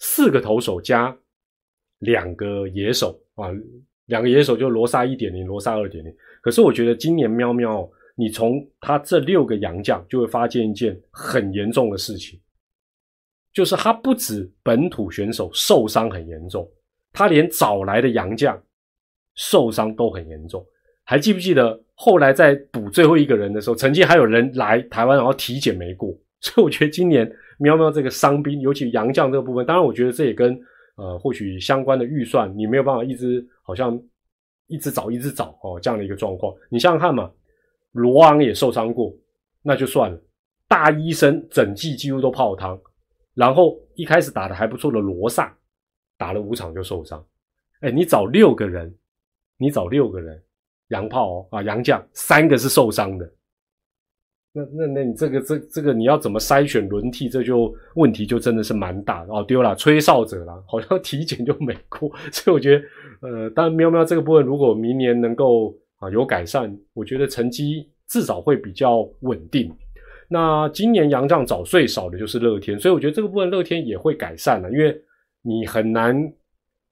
[0.00, 1.16] 四个投手加。
[2.00, 3.50] 两个野手啊，
[4.06, 6.10] 两个野手就罗萨一点零，罗萨二点零。
[6.40, 12.40] 可是我觉得今年喵喵，你从他这六个洋将就会发现一件很严重的事情，
[13.52, 16.66] 就是他不止本土选手受伤很严重，
[17.12, 18.58] 他连找来的洋将
[19.34, 20.66] 受伤都很严重。
[21.04, 26.18] 还记不记得后来在补最后一个人的时候，曾经还有人来台湾然后体检没过。
[26.40, 27.30] 所以我觉得今年
[27.60, 30.60] 喵喵这个伤兵，尤其杨将这个部分，当然我觉得这也跟。
[30.96, 33.98] 呃，或许相关的预算你没有办法一直好像
[34.66, 36.54] 一直找一直找哦，这样的一个状况。
[36.68, 37.30] 你想想看嘛，
[37.92, 39.10] 罗昂也受伤过，
[39.62, 40.20] 那就算了。
[40.68, 42.78] 大医生整季几乎都泡汤，
[43.32, 45.56] 然后一开始打的还不错的罗萨，
[46.18, 47.24] 打了五场就受伤。
[47.80, 48.94] 哎，你找六个人，
[49.56, 50.38] 你找六个人，
[50.88, 53.32] 洋炮哦啊洋将，三个是受伤的。
[54.52, 57.28] 那那那你这个这这个你要怎么筛选轮替？
[57.28, 59.44] 这就问题就真的是蛮大哦。
[59.46, 62.84] 丢了吹哨者了，好像体检就没过，所以我觉得
[63.20, 69.72] 呃，当然喵喵这个部分如果明年能够啊有改善，我觉得成绩至少会比较稳定。
[70.28, 75.00] 那今年杨将早睡少的就是乐天，所以我觉得这个部分乐天也会改善了，因为
[75.42, 76.32] 你很难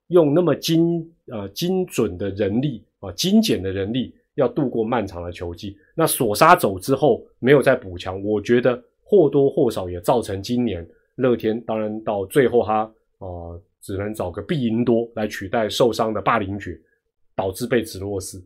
[0.07, 4.15] 用那么精呃精准的人力啊精简的人力。
[4.39, 10.85] 要度过漫长的球季，那索沙走之后没有再补强，我觉得或多或少也造成今年
[11.15, 12.81] 乐天，当然到最后他
[13.19, 13.27] 啊
[13.81, 16.79] 只能找个毕赢多来取代受伤的霸凌爵，
[17.35, 18.41] 导致被指落斯，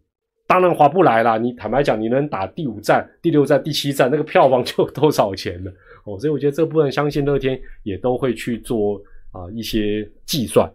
[0.48, 1.38] 当然划不来啦。
[1.38, 5.72] 你坦白讲，你能打第五站、第六站、第七站，那个票房 就多少钱了
[6.06, 6.20] 哦？
[6.20, 10.72] 所以我觉得这部分相信乐天也都会去做啊一些计算。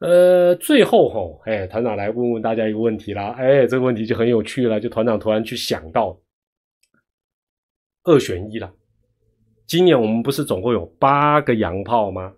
[0.00, 6.18] 呃，最后哈，哎，团长来问问大家一个问题啦，哎，这个问题就很有趣了，就团长突然去想到
[8.04, 8.72] 二选一了。
[9.66, 12.32] 今年我们不是总共有八个洋炮吗？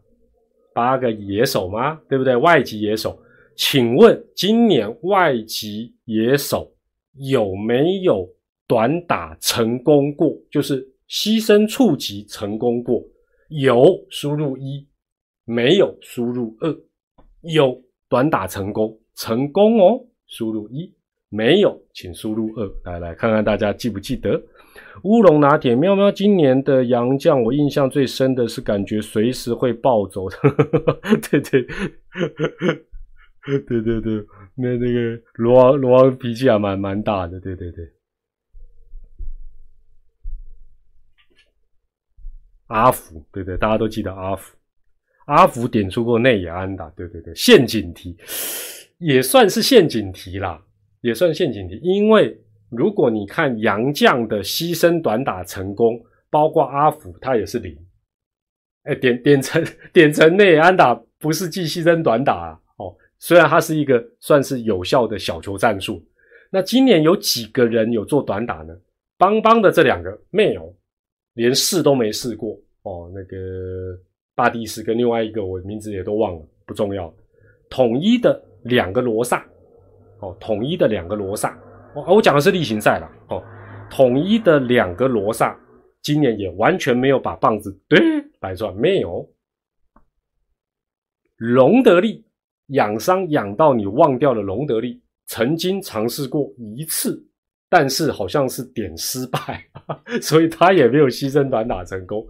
[0.75, 2.01] 八个野手吗？
[2.09, 2.35] 对不对？
[2.35, 3.17] 外籍野手，
[3.57, 6.75] 请问今年外籍野手
[7.13, 8.29] 有没有
[8.67, 10.37] 短打成功过？
[10.51, 13.01] 就是牺牲触及成功过？
[13.51, 14.85] 有，输入一；
[15.45, 16.77] 没有，输入二。
[17.43, 20.93] 有短打成功，成功哦，输入一；
[21.29, 22.71] 没有，请输入二。
[22.85, 24.41] 来来看看大家记不记得
[25.05, 30.37] 乌龙拿铁喵喵今年的洋将，我印象最深的是感觉随时会暴走 的。
[31.31, 31.67] 对 对
[33.67, 37.85] 对对对，那那个罗王罗王脾气还蛮蛮大的，对对对。
[42.69, 44.57] 阿福，对对，大家都记得阿福。
[45.27, 48.17] 阿福点出过内野安打，对对对，陷阱题
[48.99, 50.61] 也算是陷阱题啦，
[51.01, 51.79] 也算陷阱题。
[51.83, 52.37] 因为
[52.71, 57.77] 如果你看杨将的牺牲短打成功，包括阿福，他也是零。
[58.85, 62.61] 哎，点点成点成内野安打不是计牺牲短打啊？
[62.79, 66.05] 哦，虽然它是一个算是有效的小球战术。
[66.51, 68.75] 那今年有几个人有做短打呢？
[69.17, 70.75] 邦邦的这两个没有，
[71.35, 73.37] 连试都没试过哦，那个。
[74.35, 77.13] 巴蒂斯跟另外一个我名字也都忘了，不重要。
[77.69, 79.47] 统一的两个罗萨，
[80.21, 81.59] 哦，统一的两个罗萨，
[81.95, 83.43] 哦，我讲的是例行赛了，哦，
[83.91, 85.59] 统一的两个罗萨，
[86.03, 88.01] 今年也完全没有把棒子对
[88.41, 89.29] 摆出来，没有。
[91.37, 92.25] 隆德利
[92.69, 97.23] 养伤养到你忘掉了，隆德利曾经尝试过一次，
[97.69, 99.65] 但是好像是点失败，
[100.23, 102.25] 所以他也没有牺牲短打成功。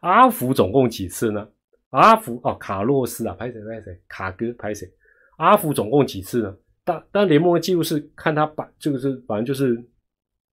[0.00, 1.48] 阿福总共几次呢？
[1.90, 4.00] 阿福哦，卡洛斯啊，拍谁拍谁？
[4.06, 4.90] 卡哥拍谁？
[5.38, 6.56] 阿福总共几次呢？
[6.84, 9.82] 但但联盟的记录是看他把这个是反正就是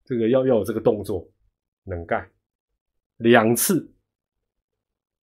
[0.05, 1.29] 这个要要有这个动作
[1.85, 2.29] 能干
[3.19, 3.89] 两次，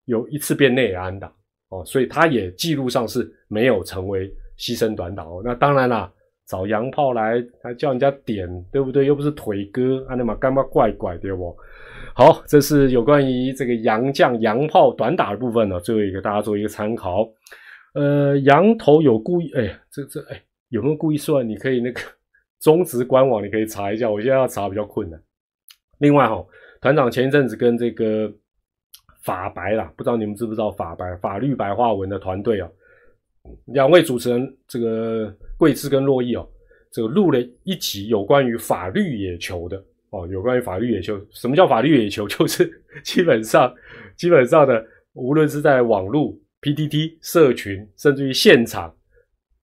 [0.05, 1.33] 有一次变内安打
[1.68, 5.43] 哦，所以他也记录上是没有成为牺牲短打哦。
[5.45, 6.12] 那当然啦，
[6.51, 9.07] 找洋炮来还叫人家点，对不对？
[9.07, 11.57] 又不是腿哥，阿那嘛干嘛怪怪的不？
[12.12, 17.24] 好，这是有关于这个洋将洋炮短打的部分呢，最后一个大家做一个参考。
[17.94, 21.48] 呃，羊头有故意，哎，这这哎，有没有故意算？
[21.48, 22.01] 你可以那个
[22.61, 25.20] 中职官网你可以查一下，我现在要查比较困难。
[25.98, 26.44] 另外哈，
[26.80, 28.28] 团长前一阵子跟这个
[29.22, 32.68] 法白啦，不知道你们知不知道法白法律白话文的团队啊，
[33.66, 36.48] 两位主持人这个桂枝跟洛毅哦，
[36.90, 39.82] 这个录了一集有关于法律野球的。
[40.11, 42.26] 哦，有关于法律野球，什么叫法律野球？
[42.28, 42.68] 就是
[43.05, 43.72] 基本上，
[44.16, 48.92] 基本上的，无论是在网络、PTT、社群，甚至于现场，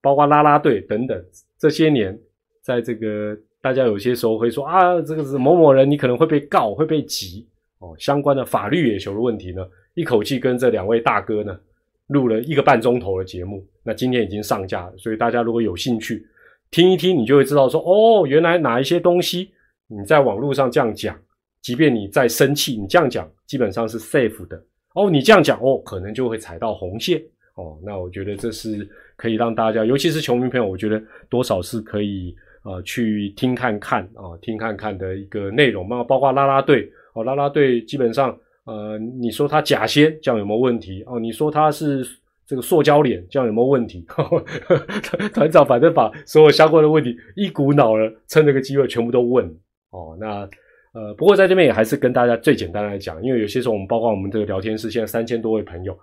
[0.02, 1.22] 包括拉拉队等等，
[1.60, 2.18] 这些年，
[2.62, 7.46] 在这个大家有些时候会说啊，这个是某某人，你可能会被告，会被挤
[7.80, 7.94] 哦。
[8.00, 11.60] 相关的法律野球的问题呢，一口气跟这两位大哥呢
[12.08, 16.26] 录了一个半钟头的节目，那今天已经上架了，所以大家如果有兴趣
[16.72, 19.52] 听一听，你就会知道说，哦，原来哪一些东西。
[19.90, 21.18] 你在网络上这样讲，
[21.62, 24.62] 即便你在生气，你这样讲基本上是 safe 的
[24.96, 25.10] 哦。
[25.10, 27.22] 你这样讲哦，可能就会踩到红线
[27.56, 27.80] 哦。
[27.82, 28.86] 那我觉得这是
[29.16, 36.04] 可以让大家，尤其是球迷朋友，我觉得多少是可以呃去听看看啊，听看看的一个内容嘛。
[36.04, 38.38] 包括拉拉队哦，拉拉队基本上
[38.68, 41.18] 呃，你说他假仙这样有没有问题哦？
[41.20, 42.06] 你说他是
[42.46, 44.06] 这个塑胶脸这样有没有问题？
[45.34, 49.46] 团长反正把所有相关的问题一股脑的趁这个机会全部都问。
[49.92, 50.48] 哦，那
[50.94, 55.98] 呃，不过在这边也还是跟大家最简单来讲，因为有些时候我们包括我们这个聊天室现在三千多位朋友，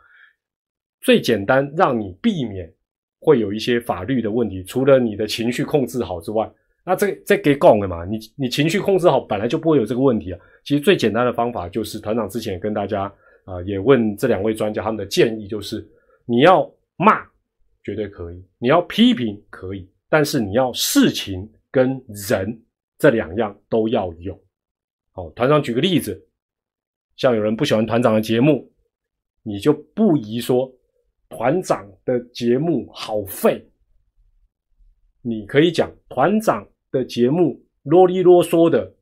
[1.03, 2.73] 最简单让你避免
[3.21, 4.65] 会有一些法律的问题。
[4.65, 6.51] 除了你的情绪控制好之外，
[6.87, 10.39] 那这这给讲的嘛，你你情绪控制好，本来就不会有这个问题啊。
[10.65, 13.11] 其实最简单的方法就是团长之前跟大家
[13.45, 15.87] 啊，也问这两位专家他们的建议，就是
[16.27, 17.25] 你要骂
[17.83, 22.63] 绝对可以，你要批评可以，但是你要事情跟人
[22.99, 24.39] 这两样都要有。
[25.13, 26.23] 好，团长举个例子，
[27.17, 28.71] 像有人不喜欢团长的节目，
[29.43, 30.71] 你就不宜说
[31.31, 33.67] 团长的节目好废，
[35.23, 36.63] 你可以讲团长。
[36.95, 38.95] 的节目啰里啰嗦的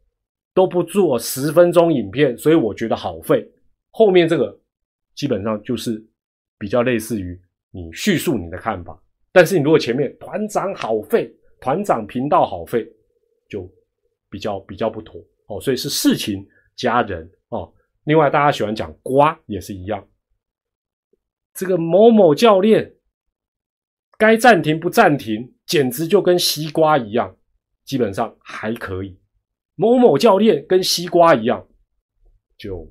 [0.54, 3.46] 都不做十分钟影片，所以我觉得好废。
[3.90, 4.58] 后面这个
[5.14, 6.02] 基本上就是
[6.58, 7.38] 比较类似于
[7.70, 8.98] 你叙述你的看法，
[9.30, 11.30] 但是你如果前面团长好废，
[11.60, 12.90] 团长频道好废，
[13.48, 13.70] 就
[14.30, 15.60] 比较比较不妥哦。
[15.60, 17.70] 所以是事情加人哦。
[18.04, 20.02] 另外大家喜欢讲瓜也是一样，
[21.54, 22.94] 这个某某教练
[24.18, 27.36] 该暂停不暂停，简直就跟西瓜一样。
[27.92, 29.14] 基本上还可以，
[29.74, 31.62] 某某教练跟西瓜一样，
[32.56, 32.90] 就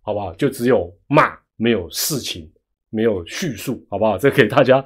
[0.00, 0.32] 好不好？
[0.36, 2.48] 就只有骂，没有事情，
[2.88, 4.16] 没有叙述，好不好？
[4.16, 4.84] 这给大家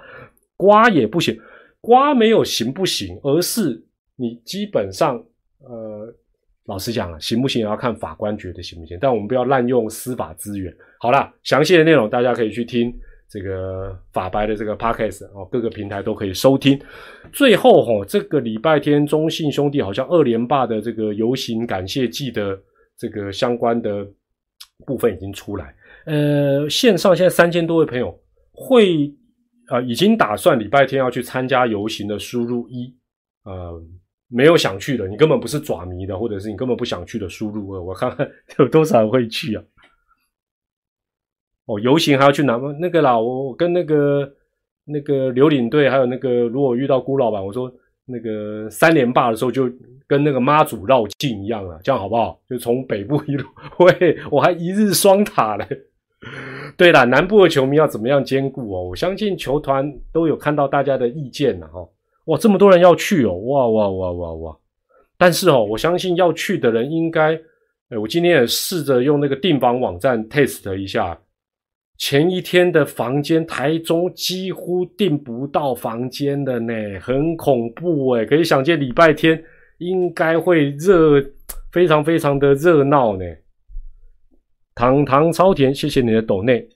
[0.57, 1.39] 瓜也不行，
[1.83, 3.85] 瓜没有行不行，而是
[4.15, 5.23] 你基本上，
[5.59, 6.11] 呃，
[6.65, 10.75] 老实讲啊，行不行也要看法官觉得行不行，但我们不要滥用司法资源。
[10.99, 12.91] 好了，详细的内容大家可以去听。
[13.29, 16.81] 这个法白的这个 podcast 哦，各个平台都可以收听。
[17.33, 22.59] 最后哈，这个礼拜天中信兄弟好像二连霸的这个游行感谢祭的
[22.97, 24.07] 这个相关的
[24.87, 25.75] 部分已经出来。
[26.05, 28.17] 呃，线上现在三千多位朋友
[28.53, 29.13] 会
[29.67, 32.95] 啊，已经打算礼拜天要去参加游行的，输入一。
[33.45, 33.81] 呃，
[34.29, 37.83] 没有想去的，你根本不是爪迷的，或者是你根本不想去的，输入二。
[37.83, 39.63] 我看看 有多少人会去啊？
[41.67, 42.57] 哦，游行还要去哪？
[42.81, 44.33] 那个啦，我跟那个
[44.85, 47.73] 那个刘领队，还有那个如果遇到辜老板，我说
[48.05, 49.69] 那个三连霸的时候，就
[50.07, 52.39] 跟那个妈祖绕境一样了，这样好不好？
[52.49, 53.45] 就从北部一路，
[53.85, 55.67] 喂，我还一日双塔嘞。
[56.77, 58.85] 对了，南部的球迷要怎么样兼顾哦？
[58.85, 61.87] 我相信球团都有看到大家的意见了哈。
[62.27, 64.57] 哇，这么多人要去哦，哇哇哇哇哇！
[65.19, 67.35] 但是哦，我相信要去的人应该，
[67.89, 71.19] 哎，我今天也试着用那个订房网站 test 一下。
[71.99, 79.43] 前一天的房间，台中几乎订不到房间的呢，很恐怖诶可以想见礼拜天
[79.79, 81.25] 应该会热，
[81.73, 83.25] 非常非常的热闹呢。
[84.75, 86.69] 堂堂超甜，谢谢你的抖内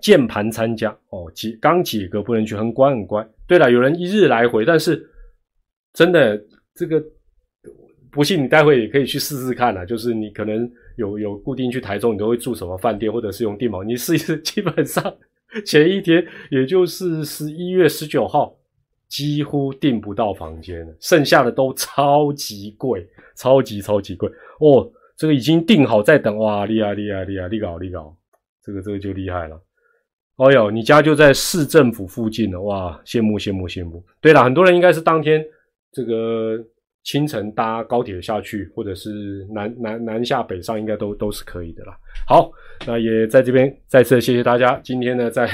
[0.00, 3.26] 键盘参加哦，几刚几个不能去，很乖很乖。
[3.46, 5.08] 对了，有人一日来回，但是
[5.92, 6.42] 真的
[6.74, 7.02] 这个。
[8.18, 14.36] 不信你待会也可以去试试看啊，就是你可能有有固定去台中，你都会住什么饭店，或者是用电毛，你试一试。
[14.40, 15.16] 基本上
[15.64, 18.52] 前一天，也就是十一月十九号，
[19.06, 23.06] 几乎订不到房间了，剩下的都超级贵，
[23.36, 24.90] 超级超级贵哦。
[25.16, 28.02] 这个已经订好在等，哇，厉害厉害厉害，厉害厉害，
[28.64, 29.56] 这个这个就厉害了。
[30.38, 34.04] 哦哟，你家就在市政府附近了，哇，羡慕羡慕羡慕。
[34.20, 35.40] 对了，很多人应该是当天
[35.92, 36.58] 这个。
[37.08, 41.96] 清晨搭高铁下去，或者是南南南下北上，应该都都是可以的啦。
[42.26, 42.50] 好，
[42.86, 44.78] 那也在这边再次谢谢大家。
[44.84, 45.46] 今天呢，在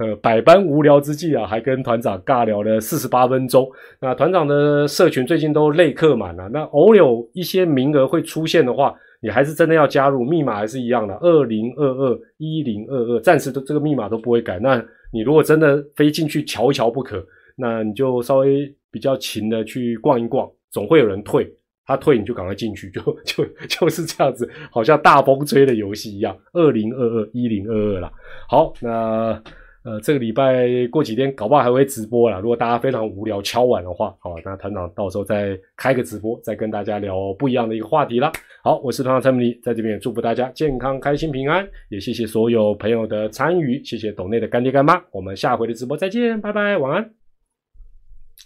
[0.00, 3.70] 呃百般无聊之际啊，还跟团长尬聊了四十八分钟。
[4.00, 14.58] 那团长的社群最近都累客满了，那偶有一些名额会出现的话，你还是真的要加入，密码还是一样的，二零二二一零二二，暂时都这个密码都不会改。
[14.58, 20.50] 那你如果真的非进去瞧一瞧不可，那你就稍微比较勤的去逛一逛。
[20.76, 21.50] 总会有人退，
[21.86, 26.36] 他退你就赶快进去，就 就就是这样子，好像大风吹的游戏一样。
[26.52, 28.12] 二零二二一零二二啦，
[28.46, 29.42] 好，那
[29.84, 32.38] 呃这个礼拜过几天搞不好还会直播啦。
[32.40, 38.30] 如果大家非常无聊敲碗的话，好，那团长到时候再开个直播，再跟大家聊不一样的一个话题啦。
[38.62, 47.15] 好，我是团长蔡明利，在这边祝福大家健康、开心、平安，也谢谢所有朋友的参与，谢谢董内的干爹干妈，我们下回的直播再见，拜拜，晚安。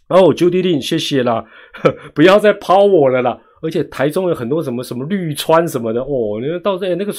[0.09, 1.45] 哦，朱迪令，谢谢啦，
[2.15, 3.41] 不要再抛我了啦！
[3.63, 7.13] 而且台中有很多什么什么绿川什么的哦，你说到这那个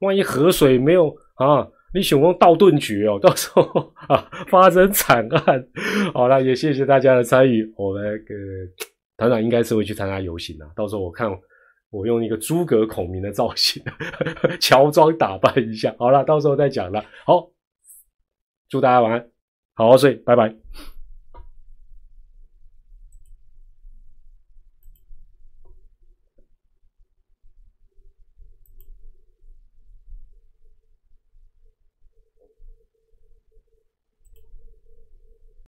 [0.00, 3.62] 万一河水没有啊，你想用倒顿绝哦，到时候
[4.08, 5.66] 啊发生惨案。
[6.12, 8.34] 好了，也谢谢大家的参与，我那个
[9.16, 11.28] 团长应该是会去参加游行的，到时候我看
[11.90, 13.82] 我用一个诸葛孔明的造型，
[14.60, 15.94] 乔装打扮一下。
[15.98, 17.02] 好了，到时候再讲了。
[17.24, 17.48] 好，
[18.68, 19.26] 祝大家晚安，
[19.74, 20.54] 好好睡，拜拜。